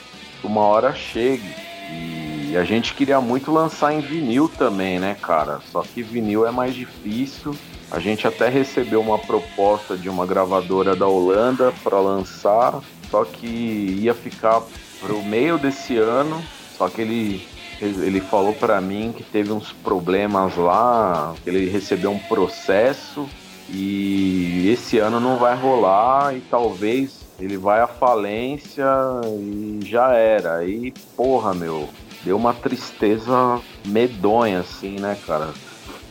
[0.48, 1.56] uma hora chegue.
[1.92, 5.60] E a gente queria muito lançar em vinil também, né, cara?
[5.72, 7.56] Só que vinil é mais difícil.
[7.92, 13.46] A gente até recebeu uma proposta de uma gravadora da Holanda para lançar, só que
[13.46, 14.62] ia ficar
[15.00, 16.44] pro meio desse ano.
[16.78, 17.48] Só que ele
[17.80, 23.30] ele falou para mim que teve uns problemas lá, que ele recebeu um processo
[23.70, 28.86] e esse ano não vai rolar e talvez ele vai à falência
[29.40, 30.58] e já era.
[30.58, 31.88] Aí, porra, meu,
[32.24, 35.54] deu uma tristeza medonha assim, né, cara?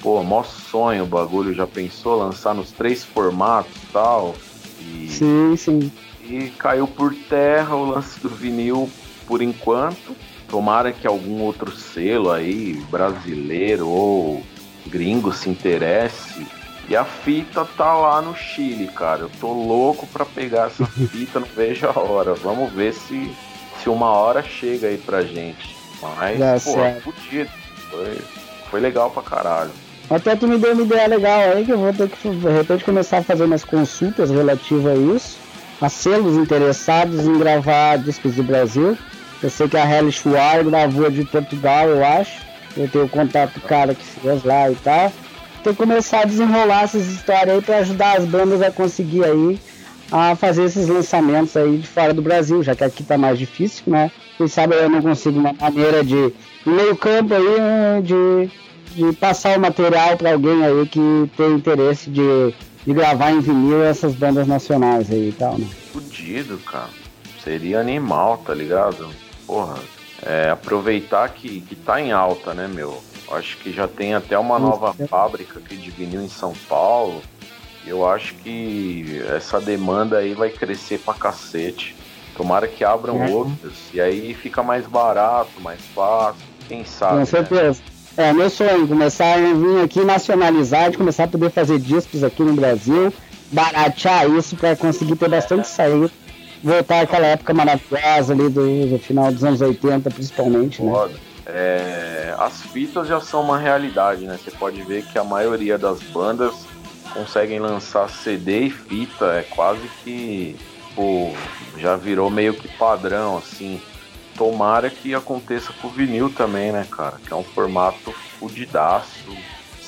[0.01, 4.35] Pô, mó sonho o bagulho, já pensou lançar nos três formatos e tal.
[4.81, 5.93] E, sim, sim.
[6.23, 8.89] E caiu por terra o lance do vinil
[9.27, 10.17] por enquanto.
[10.49, 14.43] Tomara que algum outro selo aí, brasileiro ou
[14.87, 16.47] gringo, se interesse.
[16.89, 19.23] E a fita tá lá no Chile, cara.
[19.23, 22.35] Eu tô louco pra pegar essa fita, não vejo a hora.
[22.35, 23.35] Vamos ver se,
[23.83, 25.75] se uma hora chega aí pra gente.
[26.01, 26.73] Mas, pô,
[27.03, 27.51] fudido.
[27.91, 28.19] Foi,
[28.71, 29.71] foi legal pra caralho.
[30.09, 32.85] Até tu me deu uma ideia legal aí que eu vou ter que de repente
[32.85, 35.39] começar a fazer umas consultas relativas a isso,
[35.81, 38.97] a selos interessados em gravar discos do Brasil.
[39.43, 42.47] Eu sei que a Hellish War gravou de Portugal, eu acho.
[42.77, 45.13] Eu tenho contato com o cara que fez lá e tal.
[45.67, 49.61] Tem que começar a desenrolar essas histórias aí para ajudar as bandas a conseguir aí
[50.13, 53.83] a fazer esses lançamentos aí de fora do Brasil, já que aqui tá mais difícil,
[53.89, 54.13] né?
[54.37, 56.33] Quem sabe eu não consigo uma maneira de,
[56.65, 58.49] meio campo aí, né, de
[58.95, 62.55] de passar o material para alguém aí que tem interesse de,
[62.87, 65.67] de gravar em vinil essas bandas nacionais aí e tal, né?
[65.93, 66.91] Fudido, cara.
[67.43, 69.11] Seria animal, tá ligado?
[69.45, 69.75] Porra,
[70.25, 73.03] é, aproveitar que, que tá em alta, né, meu?
[73.31, 77.21] Acho que já tem até uma nova fábrica aqui de vinil em São Paulo.
[77.87, 81.97] Eu acho que essa demanda aí vai crescer pra cacete.
[82.37, 83.31] Tomara que abram é.
[83.31, 83.73] outras.
[83.93, 86.43] E aí fica mais barato, mais fácil.
[86.69, 87.13] Quem sabe?
[87.13, 87.25] Com né?
[87.25, 87.81] certeza.
[87.81, 87.97] Né?
[88.29, 92.43] É, meu sonho, começar a vir aqui nacionalizar, de começar a poder fazer discos aqui
[92.43, 93.13] no Brasil,
[93.53, 96.11] baratear isso para conseguir ter bastante saída,
[96.65, 100.93] voltar àquela época maravilhosa ali do, do final dos anos 80, principalmente, né?
[101.47, 104.39] É, as fitas já são uma realidade, né?
[104.43, 106.67] Você pode ver que a maioria das bandas
[107.15, 110.57] conseguem lançar CD e fita, é quase que
[110.97, 111.33] pô,
[111.79, 113.81] já virou meio que padrão, assim.
[114.37, 117.17] Tomara que aconteça com o vinil também, né, cara?
[117.25, 119.31] Que é um formato fudidaço,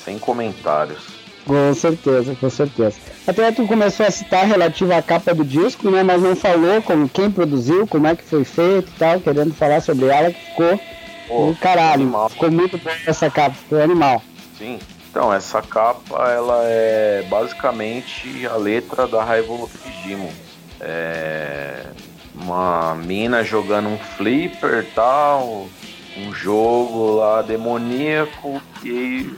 [0.03, 1.19] sem comentários.
[1.45, 2.97] Com certeza, com certeza.
[3.27, 6.03] Até tu começou a citar relativo à capa do disco, né?
[6.03, 9.81] Mas não falou como quem produziu, como é que foi feito e tal, querendo falar
[9.81, 10.79] sobre ela, que ficou
[11.29, 12.01] Pô, caralho.
[12.01, 12.29] Animal.
[12.29, 14.21] Ficou muito bom essa capa, ficou animal.
[14.57, 14.79] Sim.
[15.09, 19.23] Então, essa capa, ela é basicamente a letra da
[20.03, 20.31] Demon.
[20.81, 21.85] É
[22.33, 25.67] uma mina jogando um flipper tal,
[26.17, 29.35] um jogo lá demoníaco que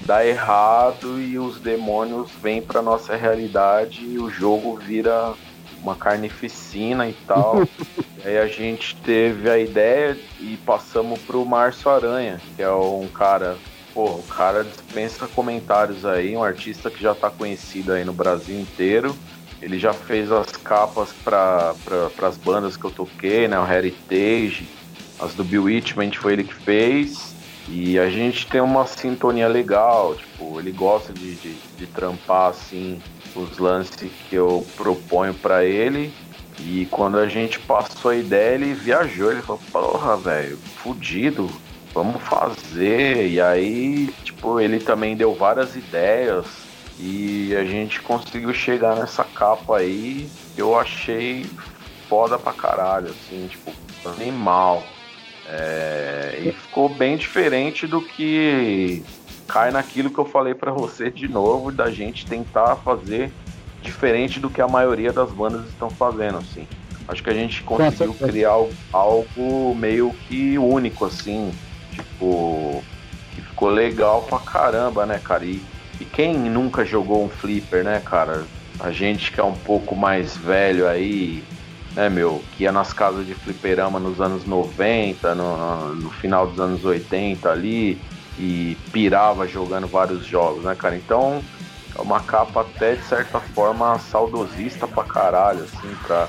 [0.00, 5.34] dá errado e os demônios vêm para nossa realidade e o jogo vira
[5.82, 7.62] uma carnificina e tal.
[8.24, 13.56] aí a gente teve a ideia e passamos pro Márcio Aranha, que é um cara,
[13.92, 18.58] pô, o cara dispensa comentários aí, um artista que já tá conhecido aí no Brasil
[18.58, 19.14] inteiro.
[19.60, 23.58] Ele já fez as capas para pra, as bandas que eu toquei, né?
[23.58, 24.66] O Heritage,
[25.20, 27.32] as do Bill Whitman foi ele que fez.
[27.68, 33.00] E a gente tem uma sintonia legal, tipo, ele gosta de, de, de trampar assim
[33.34, 36.12] os lances que eu proponho para ele.
[36.58, 41.48] E quando a gente passou a ideia, ele viajou, ele falou, porra, velho, fudido,
[41.94, 43.28] vamos fazer.
[43.28, 46.46] E aí, tipo, ele também deu várias ideias
[46.98, 51.46] e a gente conseguiu chegar nessa capa aí, eu achei
[52.08, 53.72] foda pra caralho, assim, tipo,
[54.04, 54.84] animal.
[55.54, 59.04] É, e ficou bem diferente do que
[59.46, 63.32] cai naquilo que eu falei para você de novo, da gente tentar fazer
[63.82, 66.66] diferente do que a maioria das bandas estão fazendo, assim.
[67.08, 68.56] Acho que a gente conseguiu criar
[68.92, 71.50] algo meio que único, assim,
[71.90, 72.82] tipo,
[73.34, 75.44] que ficou legal pra caramba, né, cara?
[75.44, 75.60] E
[76.02, 78.44] e quem nunca jogou um flipper, né, cara?
[78.80, 81.44] A gente que é um pouco mais velho aí,
[81.94, 86.58] né, meu, que ia nas casas de fliperama nos anos 90, no, no final dos
[86.58, 88.00] anos 80 ali,
[88.38, 90.96] e pirava jogando vários jogos, né, cara?
[90.96, 91.42] Então
[91.96, 96.28] é uma capa até de certa forma saudosista pra caralho, assim, pra,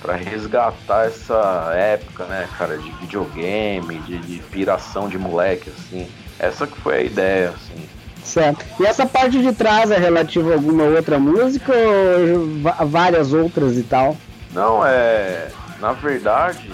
[0.00, 6.08] pra resgatar essa época, né, cara, de videogame, de, de piração de moleque, assim.
[6.38, 7.88] Essa que foi a ideia, assim.
[8.24, 8.66] Certo.
[8.80, 13.84] E essa parte de trás é relativa a alguma outra música ou várias outras e
[13.84, 14.16] tal?
[14.56, 15.50] Não, é.
[15.80, 16.70] Na verdade,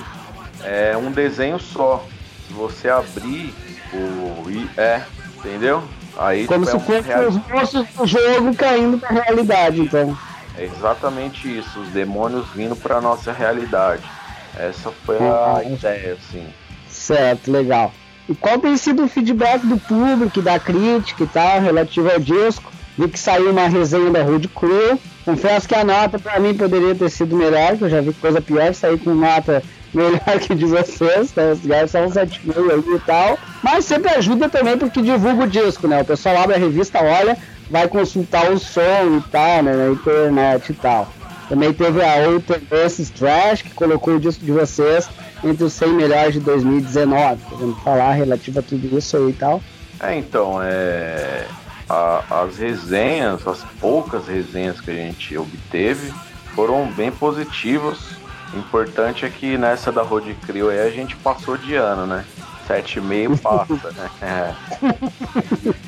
[0.62, 2.06] é um desenho só.
[2.46, 3.52] Se você abrir
[3.92, 4.44] o.
[4.80, 5.02] É,
[5.36, 5.82] entendeu?
[6.16, 10.16] Aí, Como tipo, se é fosse os monstros do jogo caindo pra realidade, então.
[10.56, 14.04] É exatamente isso, os demônios vindo pra nossa realidade.
[14.56, 16.46] Essa foi a ah, ideia, assim.
[16.88, 17.92] Certo, legal.
[18.28, 22.71] E qual tem sido o feedback do público, da crítica e tal, relativo ao disco?
[22.98, 24.98] Vi que saiu uma resenha da Road Crew.
[25.24, 28.40] Confesso que a nota para mim poderia ter sido melhor, que eu já vi coisa
[28.40, 29.62] pior, sair com nota
[29.94, 31.52] melhor que de vocês, né?
[31.52, 33.38] Os caras são 7 mil aí e tal.
[33.62, 36.02] Mas sempre ajuda também porque divulga o disco, né?
[36.02, 37.36] O pessoal abre a revista, olha,
[37.70, 39.72] vai consultar o som e tal, né?
[39.74, 41.08] Na internet e tal.
[41.48, 45.08] Também teve a outra Versus Trash, que colocou o disco de vocês
[45.44, 47.40] entre os 100 melhores de 2019.
[47.50, 49.62] Vamos falar relativo a tudo isso aí e tal.
[50.00, 51.44] É, então, é...
[51.92, 56.12] A, as resenhas, as poucas resenhas que a gente obteve,
[56.54, 61.56] foram bem positivas o importante é que nessa da Road Crew aí a gente passou
[61.56, 62.24] de ano, né?
[62.68, 64.10] 7,5 passa, né?
[64.20, 64.54] É.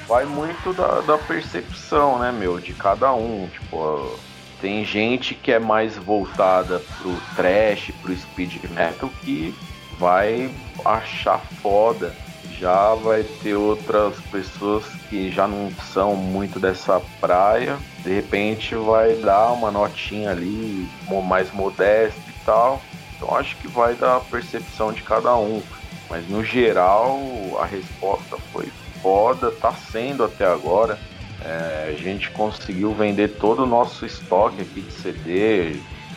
[0.08, 3.48] Vai muito da, da percepção, né, meu, de cada um.
[3.52, 4.18] Tipo,
[4.60, 9.54] tem gente que é mais voltada pro trash, pro speed metal, que
[9.98, 10.50] vai
[10.84, 12.14] achar foda.
[12.58, 17.78] Já vai ter outras pessoas que já não são muito dessa praia.
[18.02, 20.88] De repente vai dar uma notinha ali,
[21.26, 22.80] mais modesta tal.
[23.16, 25.62] Então acho que vai da percepção de cada um.
[26.08, 27.18] Mas no geral
[27.58, 28.66] a resposta foi
[29.02, 30.98] foda, tá sendo até agora.
[31.44, 35.76] É, a gente conseguiu vender todo o nosso estoque aqui de CD,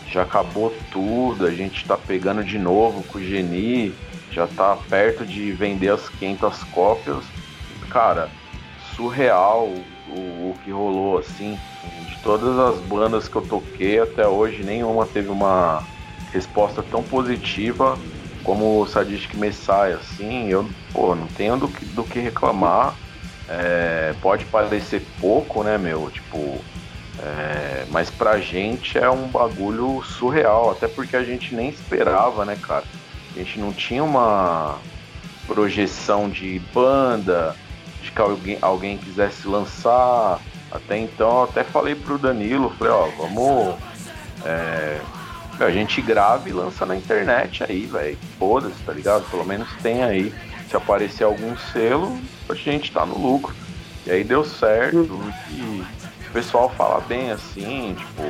[0.09, 3.93] já acabou tudo, a gente tá pegando de novo com o Geni,
[4.29, 7.25] já tá perto de vender as 500 cópias.
[7.89, 8.31] Cara,
[8.77, 9.67] surreal
[10.05, 11.57] o, o que rolou assim.
[12.05, 15.83] De todas as bandas que eu toquei até hoje, nenhuma teve uma
[16.31, 17.99] resposta tão positiva
[18.43, 22.95] como o Sadistic Messiah, assim, eu pô, não tenho do que, do que reclamar.
[23.47, 26.09] É, pode parecer pouco, né, meu?
[26.11, 26.65] Tipo,
[27.17, 32.55] é, mas pra gente é um bagulho surreal, até porque a gente nem esperava, né,
[32.55, 32.85] cara?
[33.37, 34.79] A gente não tinha uma
[35.45, 37.55] projeção de banda,
[38.01, 40.39] de que alguém, alguém quisesse lançar.
[40.71, 43.75] Até então, até falei pro Danilo, falei, ó, vamos
[44.43, 44.99] é,
[45.59, 48.17] a gente grava e lança na internet aí, velho.
[48.37, 49.29] Foda-se, tá ligado?
[49.29, 50.33] Pelo menos tem aí.
[50.69, 52.19] Se aparecer algum selo,
[52.49, 53.55] a gente tá no lucro.
[54.05, 55.19] E aí deu certo.
[55.49, 55.83] E
[56.27, 58.23] o pessoal fala bem assim, tipo.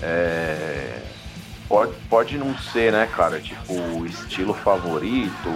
[0.00, 1.00] É...
[1.72, 3.40] Pode, pode não ser, né, cara?
[3.40, 5.48] Tipo, o estilo favorito,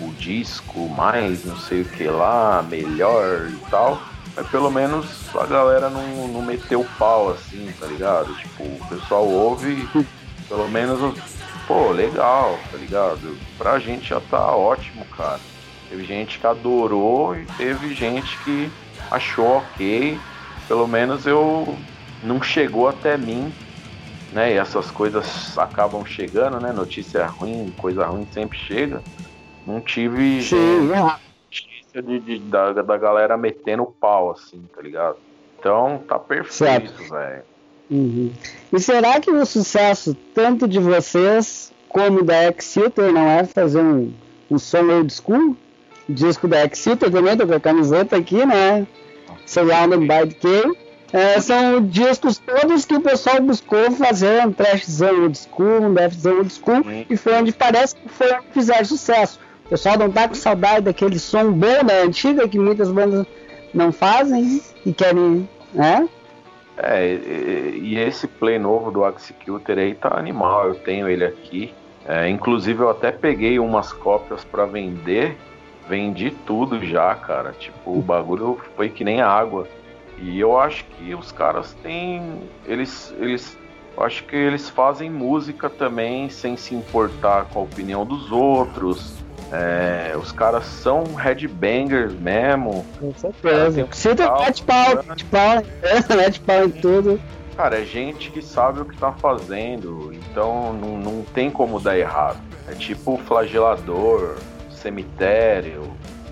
[0.00, 4.02] o disco mais não sei o que lá, melhor e tal.
[4.34, 8.34] Mas pelo menos a galera não, não meteu pau assim, tá ligado?
[8.34, 9.88] Tipo, o pessoal ouve
[10.48, 11.16] pelo menos,
[11.68, 13.38] pô, legal, tá ligado?
[13.56, 15.38] Pra gente já tá ótimo, cara.
[15.88, 18.68] Teve gente que adorou e teve gente que
[19.08, 20.18] achou ok.
[20.66, 21.78] Pelo menos eu
[22.24, 23.52] não chegou até mim,
[24.32, 24.54] né?
[24.54, 26.72] E essas coisas acabam chegando, né?
[26.72, 29.02] Notícia ruim, coisa ruim sempre chega.
[29.66, 30.42] Não tive
[31.44, 35.16] notícia de, de, da, da galera metendo pau, assim, tá ligado?
[35.58, 37.42] Então tá perfeito, velho.
[37.90, 38.32] Uhum.
[38.72, 44.12] E será que o sucesso tanto de vocês como da Exeter não é fazer um,
[44.50, 45.56] um som old school?
[46.10, 48.86] disco da Exeter também, tô com a camiseta aqui, né?
[49.46, 50.64] Surrounded by Decay.
[51.12, 56.38] É, são discos todos que o pessoal buscou fazer um trashzão old school, um deathzão
[56.38, 59.40] old school, e foi onde parece que foi onde fizeram sucesso.
[59.66, 63.26] O pessoal não tá com saudade daquele som bom da antiga que muitas bandas
[63.74, 66.08] não fazem e querem, né?
[66.76, 71.74] É, e, e, esse play novo do Executor aí tá animal, eu tenho ele aqui.
[72.06, 75.36] É, inclusive eu até peguei umas cópias para vender,
[75.88, 77.52] vendi tudo já, cara.
[77.52, 79.68] Tipo, o bagulho foi que nem água.
[80.20, 82.42] E eu acho que os caras têm.
[82.66, 83.12] Eles.
[83.18, 83.58] eles
[83.96, 89.14] eu acho que eles fazem música também sem se importar com a opinião dos outros.
[89.52, 92.86] É, os caras são headbangers mesmo.
[92.98, 93.88] Com certeza.
[93.90, 95.62] Cita mete pau, mete pau,
[96.16, 97.20] mete pau em tudo.
[97.56, 101.98] Cara, é gente que sabe o que tá fazendo, então não, não tem como dar
[101.98, 102.40] errado.
[102.68, 104.36] É tipo flagelador,
[104.70, 105.82] cemitério,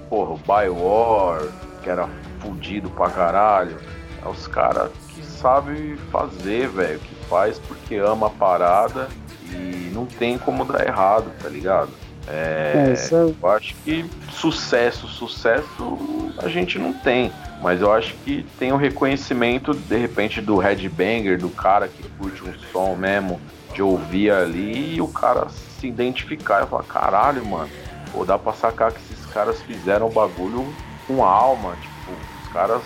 [0.08, 1.42] porra, o Biowar,
[1.82, 2.08] que era
[2.40, 3.76] fudido pra caralho.
[4.24, 9.08] É os caras que sabem fazer, velho, que faz porque ama a parada
[9.50, 11.90] e não tem como dar errado, tá ligado?
[12.26, 15.98] É, é eu acho que sucesso, sucesso
[16.38, 17.32] a gente não tem.
[17.60, 22.08] Mas eu acho que tem o um reconhecimento, de repente, do headbanger, do cara que
[22.10, 23.40] curte um som mesmo,
[23.74, 27.68] de ouvir ali e o cara se identificar e falar, caralho, mano,
[28.12, 30.72] pô, dá pra sacar que esses caras fizeram o bagulho
[31.06, 31.97] com alma, tipo,
[32.48, 32.82] os caras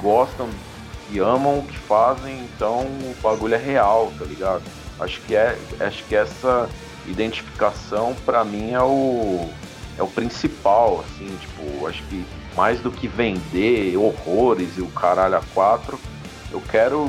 [0.00, 0.48] gostam
[1.10, 4.62] e amam o que fazem, então o bagulho é real, tá ligado?
[4.98, 6.68] Acho que é, acho que essa
[7.06, 9.48] identificação para mim é o
[9.98, 12.24] é o principal, assim, tipo, acho que
[12.56, 15.98] mais do que vender horrores e o caralho a quatro,
[16.50, 17.06] eu quero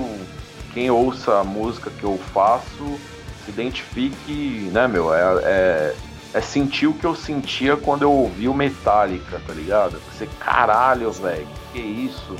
[0.73, 2.99] quem ouça a música que eu faço
[3.45, 5.95] se identifique, né, meu, é, é,
[6.33, 10.01] é sentir o que eu sentia quando eu ouvi o Metallica, tá ligado?
[10.11, 12.35] Você, caralho, velho, que, isso?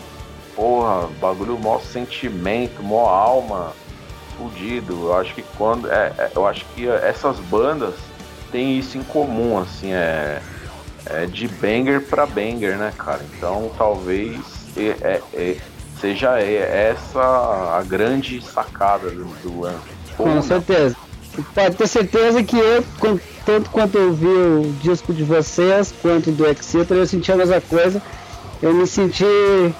[0.55, 3.73] Porra, bagulho, mó sentimento, mó alma,
[4.37, 5.07] fudido.
[5.07, 5.89] Eu acho que quando.
[5.89, 7.95] É, é, eu acho que essas bandas
[8.51, 10.41] têm isso em comum, assim, é,
[11.05, 13.21] é de banger pra banger, né, cara?
[13.35, 14.37] Então talvez
[14.77, 15.57] é, é,
[15.99, 20.01] seja essa a grande sacada do, do lance.
[20.17, 20.95] Com certeza.
[21.55, 22.83] Pode ter certeza que eu,
[23.45, 27.61] tanto quanto eu vi o disco de vocês, quanto do Exeter, eu senti a mesma
[27.61, 28.01] coisa.
[28.61, 29.25] Eu me senti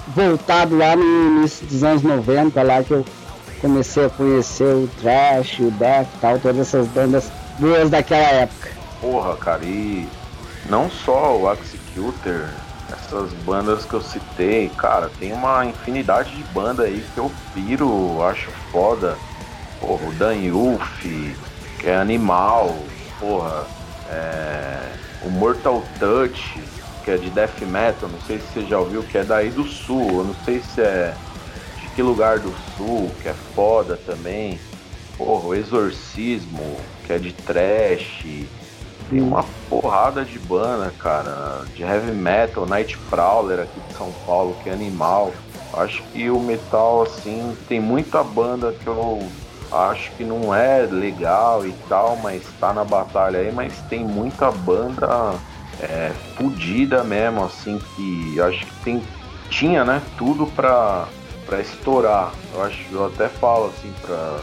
[0.08, 1.04] voltado lá no
[1.38, 3.04] início dos anos 90, lá que eu
[3.60, 7.30] comecei a conhecer o Trash, o Death tal, todas essas bandas
[7.60, 8.70] boas daquela época.
[9.00, 10.08] Porra, cara, e
[10.68, 12.48] não só o Executor,
[12.92, 18.20] essas bandas que eu citei, cara, tem uma infinidade de banda aí que eu piro,
[18.24, 19.16] acho foda.
[19.80, 20.34] Porra, o Dan
[21.00, 21.36] que
[21.84, 22.76] é animal,
[23.20, 23.64] porra,
[24.10, 24.92] é,
[25.24, 26.60] o Mortal Touch,
[27.04, 29.64] que é de death metal, não sei se você já ouviu, que é daí do
[29.64, 31.14] sul, eu não sei se é
[31.94, 34.58] que lugar do sul, que é foda também.
[35.16, 36.76] Porra, o Exorcismo,
[37.06, 38.24] que é de trash.
[39.10, 44.56] Tem uma porrada de banda, cara, de heavy metal, Night Prowler aqui de São Paulo,
[44.62, 45.32] que é animal.
[45.74, 49.22] Acho que o metal, assim, tem muita banda que eu
[49.70, 54.50] acho que não é legal e tal, mas tá na batalha aí, mas tem muita
[54.50, 55.34] banda
[55.82, 59.02] é, fodida mesmo, assim, que acho que tem,
[59.50, 61.08] tinha, né, tudo pra
[61.46, 62.32] para estourar.
[62.54, 64.40] Eu acho, eu até falo assim para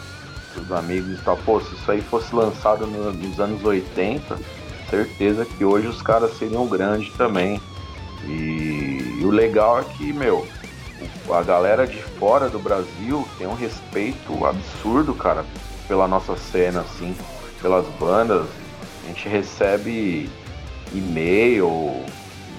[0.62, 4.38] os amigos e tal, pô, se isso aí fosse lançado no, nos anos 80,
[4.90, 7.62] certeza que hoje os caras seriam grandes também.
[8.26, 10.46] E, e o legal é que, meu,
[11.32, 15.46] a galera de fora do Brasil tem um respeito absurdo, cara,
[15.88, 17.16] pela nossa cena, assim,
[17.62, 18.46] pelas bandas.
[19.04, 20.30] A gente recebe
[20.94, 22.04] e-mail,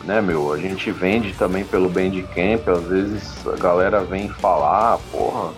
[0.04, 0.52] né, meu?
[0.52, 5.52] A gente vende também pelo Bandcamp, às vezes a galera vem falar, porra,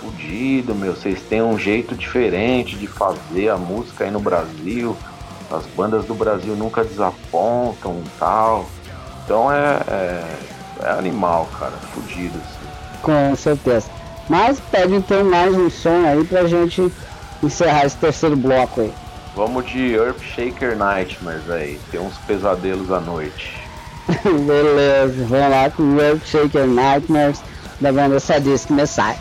[0.00, 4.96] fudido, meu, vocês têm um jeito diferente de fazer a música aí no Brasil,
[5.50, 8.66] as bandas do Brasil nunca desapontam e tal.
[9.24, 10.24] Então é, é,
[10.82, 13.00] é animal, cara, fudido, assim.
[13.02, 13.88] Com certeza.
[14.28, 16.92] Mas pede então mais um som aí pra gente
[17.42, 18.92] encerrar esse terceiro bloco aí.
[19.36, 23.52] Vamos de Earthshaker Nightmares aí, tem uns pesadelos à noite.
[24.24, 27.42] Beleza, vamos lá com World Shaker Nightmares
[27.78, 29.18] da banda Sadistic Messiah.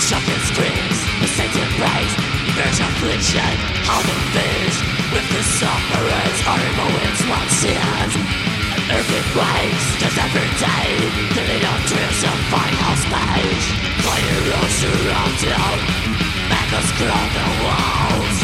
[0.00, 2.14] Shocking screams, the Satan praise,
[2.56, 3.54] there's affliction,
[3.88, 4.76] all the fears,
[5.12, 8.49] with the sufferers, horrible winds, one sins.
[8.90, 10.90] Every place does every day
[11.34, 11.98] The lead up to
[12.50, 13.66] final stage
[14.02, 15.78] Fire rules around town
[16.50, 18.36] Echoes crowd the walls.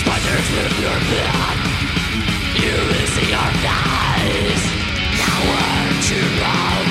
[0.00, 1.58] Spiders with your blood
[2.56, 4.64] You will see our face
[5.20, 6.84] Nowhere to run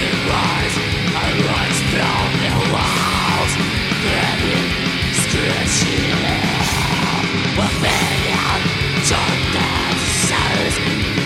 [0.00, 3.52] It rise, it rise down the walls.
[4.00, 4.68] Grabbing,
[5.20, 6.24] scratching
[7.52, 8.60] With million
[9.04, 11.25] darkness cells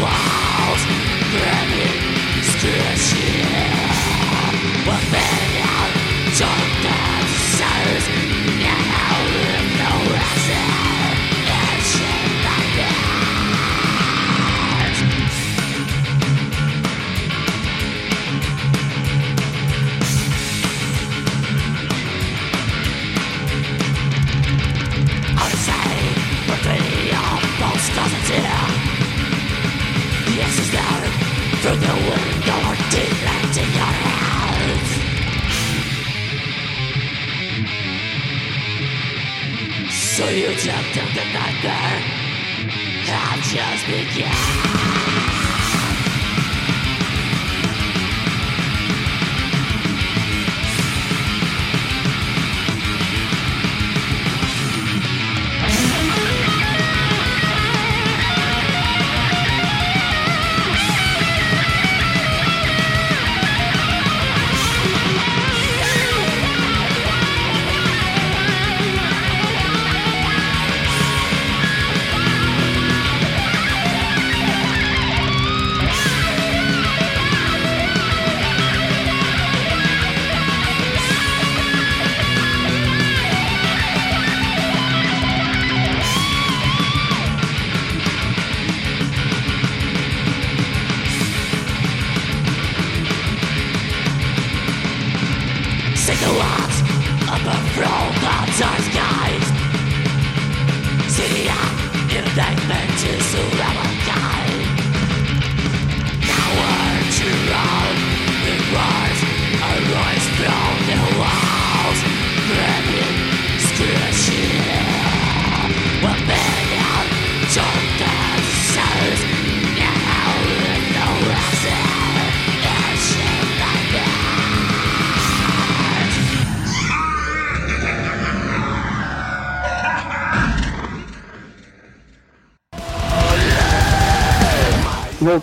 [0.00, 0.82] walls
[1.34, 3.74] Let me squish you
[40.64, 42.00] concept of the nightmare
[43.04, 44.83] have just begun.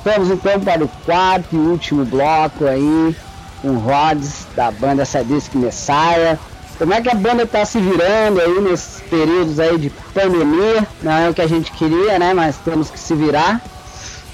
[0.03, 3.15] Voltamos então para o quarto e último bloco aí,
[3.61, 6.39] com Rods da banda Sadistic Messiah.
[6.79, 10.87] Como é que a banda está se virando aí nesses períodos aí de pandemia?
[11.03, 12.33] Não é o que a gente queria, né?
[12.33, 13.61] Mas temos que se virar.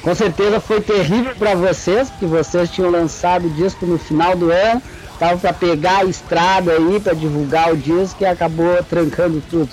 [0.02, 4.50] Com certeza foi terrível para vocês, porque vocês tinham lançado o disco no final do
[4.50, 4.82] ano,
[5.12, 9.70] estavam para pegar a estrada aí para divulgar o disco e acabou trancando tudo.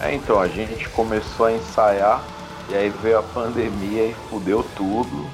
[0.00, 2.22] É, então, a gente começou a ensaiar
[2.68, 5.26] e aí veio a pandemia e fudeu tudo.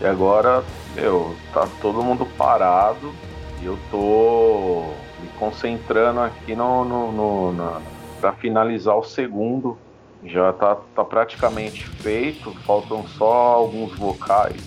[0.00, 0.64] E agora,
[0.94, 3.12] meu, tá todo mundo parado
[3.60, 4.84] e eu tô
[5.20, 7.82] me concentrando aqui no, no, no
[8.20, 9.78] pra finalizar o segundo.
[10.24, 14.62] Já tá, tá praticamente feito, faltam só alguns vocais.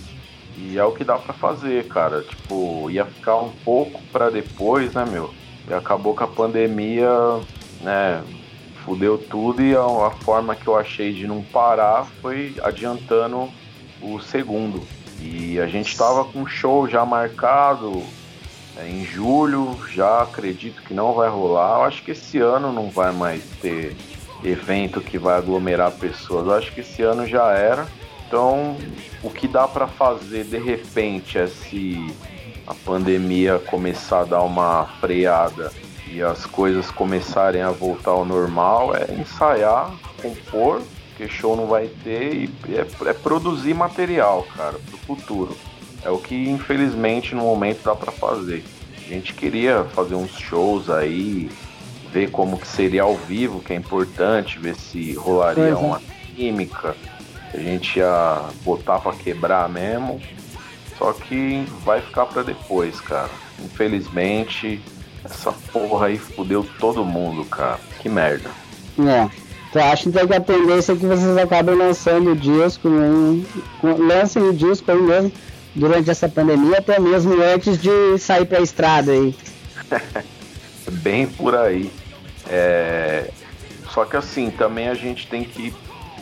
[0.58, 2.22] E é o que dá pra fazer, cara.
[2.22, 5.32] Tipo, ia ficar um pouco pra depois, né, meu?
[5.68, 7.10] E acabou que a pandemia,
[7.82, 8.24] né,
[8.85, 13.49] fudeu tudo e a, a forma que eu achei de não parar foi adiantando
[14.01, 14.81] o segundo.
[15.19, 18.03] E a gente tava com um show já marcado
[18.77, 21.80] é, em julho, já acredito que não vai rolar.
[21.80, 23.95] Eu acho que esse ano não vai mais ter
[24.43, 26.47] evento que vai aglomerar pessoas.
[26.47, 27.88] Eu acho que esse ano já era.
[28.27, 28.76] Então,
[29.22, 32.14] o que dá para fazer de repente é se
[32.65, 35.72] a pandemia começar a dar uma freada
[36.14, 39.91] e as coisas começarem a voltar ao normal, é ensaiar,
[40.22, 45.57] compor, porque show não vai ter, e é, é produzir material, cara, pro futuro.
[46.03, 48.64] É o que infelizmente no momento dá para fazer.
[48.95, 51.49] A gente queria fazer uns shows aí,
[52.11, 55.76] ver como que seria ao vivo, que é importante, ver se rolaria é.
[55.76, 55.99] uma
[56.35, 56.95] química,
[57.52, 60.22] a gente ia botar para quebrar mesmo.
[60.98, 63.30] Só que vai ficar para depois, cara.
[63.60, 64.80] Infelizmente,
[65.26, 67.80] essa porra aí fudeu todo mundo, cara.
[68.02, 68.50] Que merda.
[69.00, 69.30] É.
[69.72, 73.44] Tu acha então que a tendência é que vocês acabem lançando o disco, né?
[73.82, 75.32] lancem o disco aí mesmo
[75.74, 79.36] durante essa pandemia, até mesmo antes de sair pra estrada aí.
[81.02, 81.91] Bem por aí.
[82.48, 83.32] É...
[83.90, 85.74] Só que assim, também a gente tem que,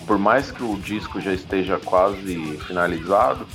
[0.07, 3.45] por mais que o disco já esteja quase finalizado,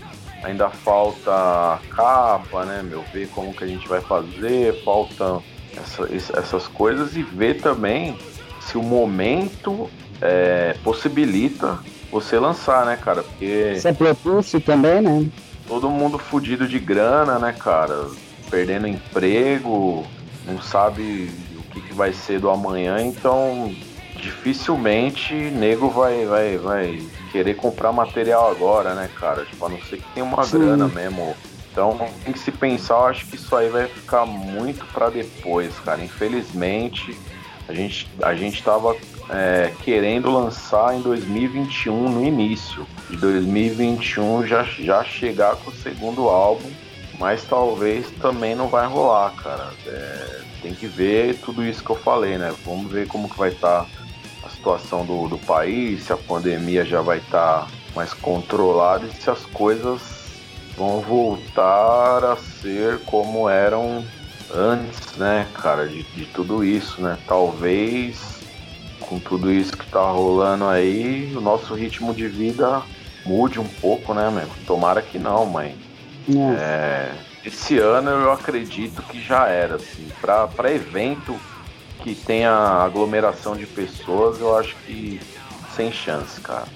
[0.42, 3.02] ainda falta a capa, né, meu?
[3.12, 5.42] Ver como que a gente vai fazer, faltam
[5.76, 8.16] essa- es- essas coisas e ver também
[8.60, 9.88] se o momento
[10.22, 11.78] é, possibilita
[12.10, 13.22] você lançar, né, cara?
[13.22, 15.26] Porque Isso é propulso também, né?
[15.68, 18.06] todo mundo fudido de grana, né, cara?
[18.48, 20.06] Perdendo emprego,
[20.46, 23.74] não sabe o que, que vai ser do amanhã, então
[24.16, 29.44] dificilmente nego vai, vai, vai querer comprar material agora, né, cara?
[29.44, 30.58] Tipo, a não ser que tenha uma Sim.
[30.58, 31.36] grana mesmo.
[31.70, 35.78] Então tem que se pensar, eu acho que isso aí vai ficar muito pra depois,
[35.80, 36.02] cara.
[36.02, 37.16] Infelizmente,
[37.68, 38.96] a gente, a gente tava
[39.28, 42.86] é, querendo lançar em 2021 no início.
[43.10, 46.70] De 2021 já, já chegar com o segundo álbum,
[47.18, 49.70] mas talvez também não vai rolar, cara.
[49.86, 52.54] É, tem que ver tudo isso que eu falei, né?
[52.64, 53.86] Vamos ver como que vai estar a
[54.66, 59.46] situação do, do país, se a pandemia já vai estar mais controlada e se as
[59.46, 60.00] coisas
[60.76, 64.04] vão voltar a ser como eram
[64.52, 67.16] antes, né, cara, de, de tudo isso, né?
[67.28, 68.40] Talvez
[69.00, 72.82] com tudo isso que tá rolando aí, o nosso ritmo de vida
[73.24, 74.48] mude um pouco, né, meu?
[74.66, 75.76] Tomara que não, mãe.
[76.58, 77.12] É,
[77.44, 80.08] esse ano eu acredito que já era, assim.
[80.20, 81.38] Pra, pra evento
[82.06, 85.20] que tenha aglomeração de pessoas, eu acho que
[85.74, 86.66] sem chance, cara.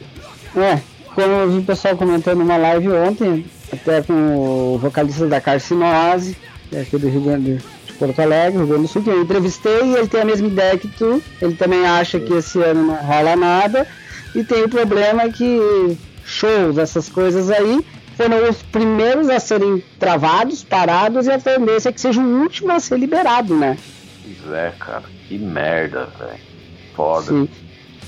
[0.57, 0.81] É,
[1.15, 6.37] como eu vi o pessoal comentando numa live ontem, até com o vocalista da Carcinose,
[6.73, 9.85] é aqui do Rio Grande de Porto Alegre, Rio Grande do Sul, que eu entrevistei
[9.85, 11.23] e ele tem a mesma ideia que tu.
[11.41, 13.87] Ele também acha que esse ano não rola nada.
[14.35, 17.85] E tem o problema que shows, essas coisas aí,
[18.17, 22.73] foram os primeiros a serem travados, parados, e a tendência é que seja o último
[22.73, 23.79] a ser liberado, né?
[24.53, 25.05] É, cara.
[25.29, 26.41] Que merda, velho.
[26.95, 27.27] Foda.
[27.27, 27.49] Sim.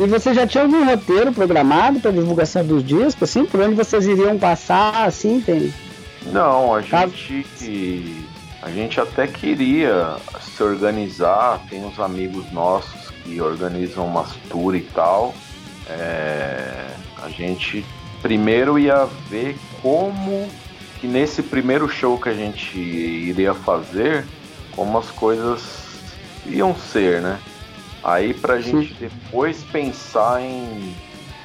[0.00, 3.44] E você já tinha algum roteiro programado para divulgação dos discos, assim?
[3.44, 5.40] Por onde vocês iriam passar, assim?
[5.40, 5.72] Tem...
[6.26, 7.06] Não, a Tá.
[7.06, 8.16] gente.
[8.62, 11.60] A gente até queria se organizar.
[11.68, 15.34] Tem uns amigos nossos que organizam umas tours e tal.
[15.88, 16.86] É,
[17.22, 17.84] a gente
[18.22, 20.48] primeiro ia ver como
[21.00, 24.24] que nesse primeiro show que a gente iria fazer,
[24.76, 25.81] como as coisas
[26.46, 27.38] iam ser, né?
[28.02, 30.94] Aí pra gente depois pensar em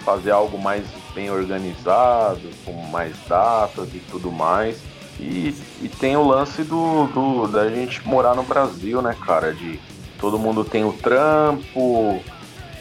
[0.04, 4.82] fazer algo mais bem organizado, com mais datas e tudo mais.
[5.20, 9.54] E, e tem o lance do, do da gente morar no Brasil, né, cara?
[9.54, 9.80] De
[10.20, 12.22] todo mundo tem o trampo,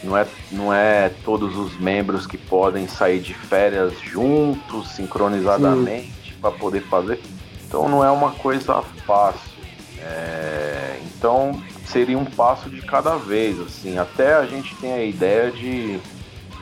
[0.03, 6.51] não é, não é todos os membros que podem sair de férias juntos, sincronizadamente, para
[6.51, 7.19] poder fazer.
[7.67, 9.57] Então não é uma coisa fácil.
[9.99, 13.97] É, então seria um passo de cada vez, assim.
[13.97, 15.99] Até a gente tem a ideia de,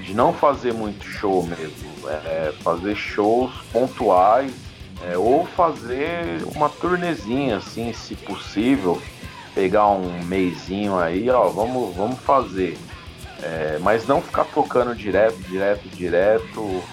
[0.02, 4.52] de não fazer muito show mesmo, é, fazer shows pontuais
[5.04, 9.02] é, ou fazer uma turnezinha, assim, se possível,
[9.54, 12.78] pegar um meizinho aí, ó, vamos, vamos fazer.
[13.42, 16.84] É, mas não ficar tocando direto, direto, direto.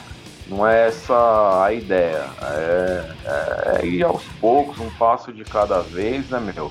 [0.49, 2.27] Não é essa a ideia.
[2.43, 6.71] É, é, é ir aos poucos, um passo de cada vez, né, meu?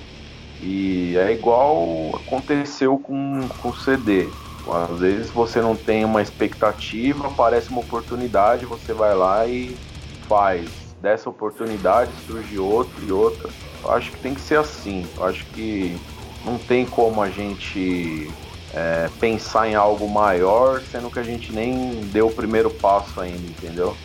[0.62, 4.38] E é igual aconteceu com, com o CD.
[4.66, 9.82] Às vezes você não tem uma expectativa, aparece uma oportunidade, você vai lá e
[10.28, 10.96] faz.
[11.00, 13.56] Dessa oportunidade surge outra e outra.
[13.84, 15.12] Eu acho que tem que ser assim.
[15.18, 16.06] Eu acho que
[16.44, 18.40] não tem como a gente
[18.72, 23.48] é, pensar em algo maior, sendo que a gente nem deu o primeiro passo ainda,
[23.48, 24.00] entendeu?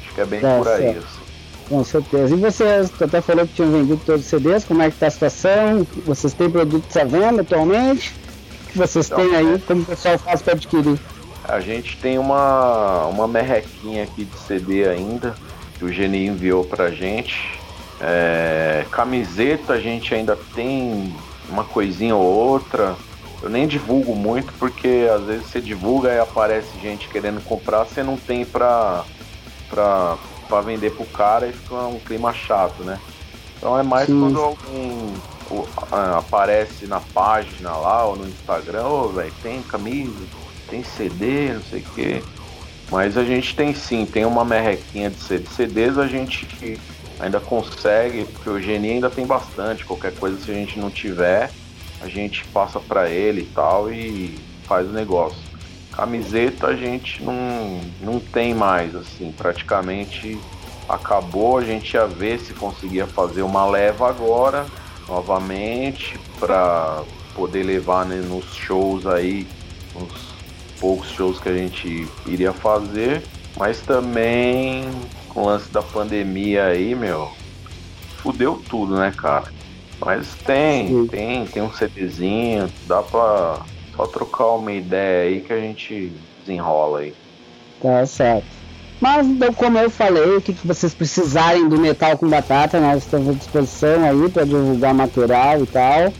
[0.00, 0.96] Acho que é bem Tá por aí.
[0.96, 1.25] assim.
[1.68, 2.34] Com certeza.
[2.34, 5.08] E vocês, tu até falou que tinham vendido todos os CDs, como é que tá
[5.08, 5.86] a situação?
[6.04, 8.14] Vocês têm produtos à venda atualmente?
[8.64, 9.54] O que vocês Então, têm aí?
[9.54, 9.58] é.
[9.66, 10.98] Como o pessoal faz para adquirir?
[11.44, 15.34] A gente tem uma, uma merrequinha aqui de CD ainda,
[15.78, 17.58] que o Geni enviou pra gente.
[18.00, 21.14] É, camiseta a gente ainda tem
[21.48, 22.94] uma coisinha ou outra.
[23.42, 28.02] Eu nem divulgo muito porque às vezes você divulga e aparece gente querendo comprar, você
[28.02, 29.04] não tem pra,
[29.70, 30.16] pra,
[30.48, 32.98] pra vender pro cara e fica um clima chato, né?
[33.56, 34.20] Então é mais Sim.
[34.20, 34.56] quando
[35.92, 40.24] ah, aparece na página lá ou no Instagram, ô velho, tem camisa,
[40.68, 42.22] tem CD, não sei o quê.
[42.90, 45.46] Mas a gente tem sim, tem uma merrequinha de CD.
[45.48, 46.78] CDs a gente
[47.18, 49.84] ainda consegue, porque o Geni ainda tem bastante.
[49.84, 51.50] Qualquer coisa, se a gente não tiver,
[52.00, 55.45] a gente passa pra ele e tal e faz o negócio.
[55.96, 60.38] Camiseta a gente não, não tem mais, assim, praticamente
[60.86, 61.56] acabou.
[61.56, 64.66] A gente ia ver se conseguia fazer uma leva agora,
[65.08, 67.02] novamente, pra
[67.34, 69.46] poder levar né, nos shows aí,
[69.94, 70.34] nos
[70.78, 73.22] poucos shows que a gente iria fazer,
[73.56, 74.84] mas também
[75.28, 77.32] com o lance da pandemia aí, meu,
[78.18, 79.50] fudeu tudo, né, cara?
[79.98, 81.06] Mas tem, Sim.
[81.06, 83.62] tem, tem um CDzinho, dá pra
[83.96, 87.14] só trocar uma ideia aí que a gente desenrola aí.
[87.80, 88.46] Tá certo.
[89.00, 93.04] Mas, então, como eu falei, o que, que vocês precisarem do Metal com Batata, nós
[93.04, 96.12] estamos à disposição aí para divulgar material e tal.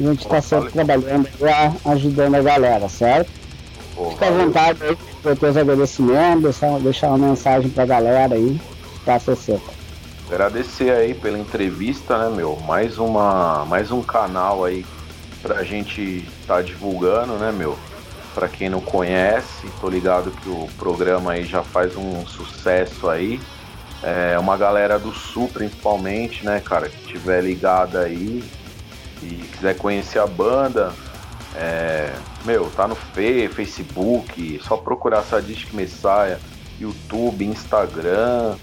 [0.00, 3.30] A gente está sempre trabalhando lá, ajudando a galera, certo?
[3.94, 8.60] Pô, Fica à vontade aí para teus agradecimentos, deixar, deixar uma mensagem pra galera aí.
[9.04, 9.58] Tá, você.
[10.28, 12.56] Agradecer aí pela entrevista, né, meu?
[12.66, 14.84] Mais uma, mais um canal aí
[15.42, 17.78] pra gente tá divulgando, né, meu?
[18.34, 23.38] Pra quem não conhece, tô ligado que o programa aí já faz um sucesso aí.
[24.02, 28.42] É uma galera do sul, principalmente, né, cara, que tiver ligada aí
[29.22, 30.92] e quiser conhecer a banda,
[31.54, 32.14] é,
[32.44, 36.38] meu, tá no Fe, Facebook, só procurar Sadistic Messiah,
[36.80, 38.56] YouTube, Instagram,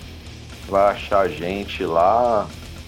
[0.67, 2.47] vai achar a gente lá.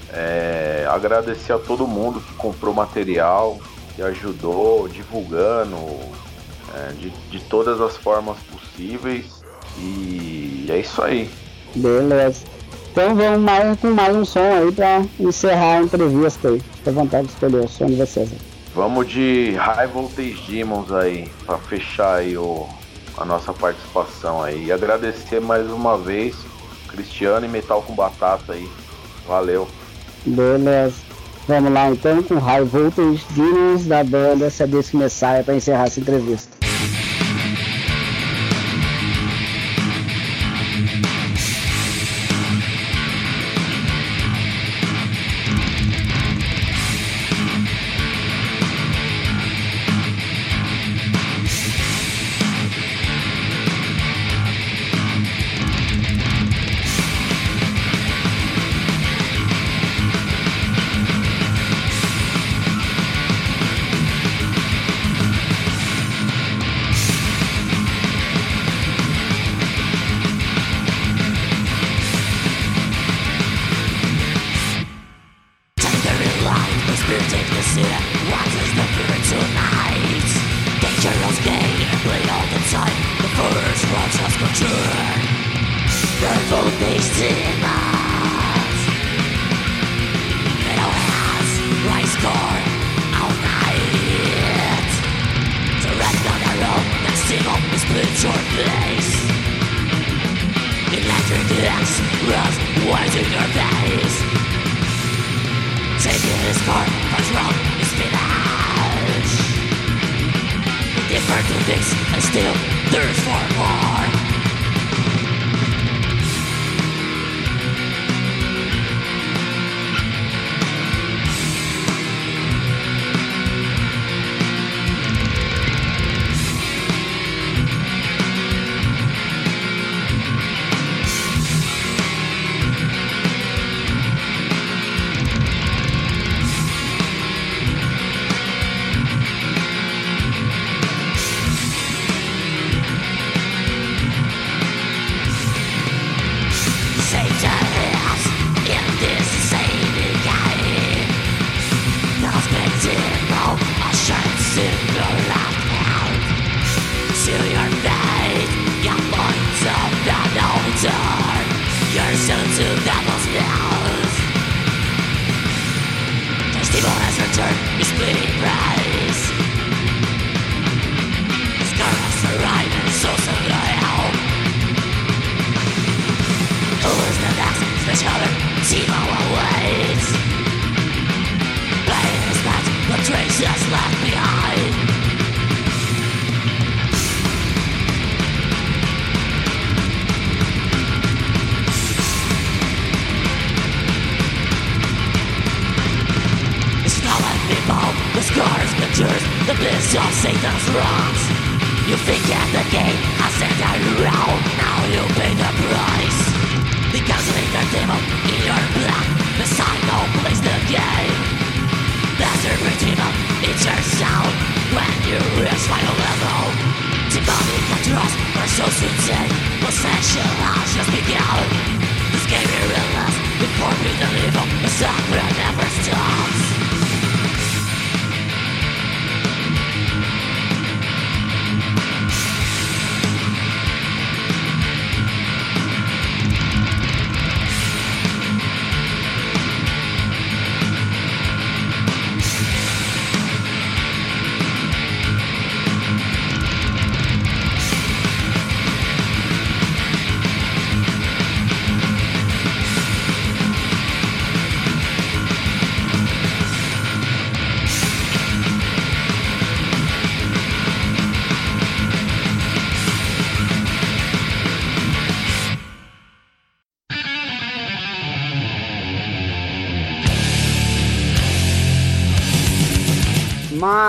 [0.10, 3.60] É, agradecer a todo mundo que comprou material,
[3.98, 5.76] que ajudou, divulgando.
[6.76, 9.26] é, de, de todas as formas possíveis.
[9.80, 11.30] E é isso aí.
[11.76, 12.45] Beleza.
[12.91, 16.60] Então vamos mais, com mais um som aí pra encerrar a entrevista aí.
[16.60, 18.32] Fique à vontade de escolher o som de vocês.
[18.32, 18.38] aí.
[18.76, 22.68] Vamos de High Voltage Demons aí, pra fechar aí o,
[23.18, 24.65] a nossa participação aí.
[24.65, 26.36] E agradecer mais uma vez
[26.88, 28.69] Cristiano e Metal com Batata aí.
[29.28, 29.68] Valeu.
[30.26, 31.06] Beleza.
[31.48, 36.56] Vamos lá então com High Voltage Demons da banda Sadistic Messiah para encerrar essa entrevista.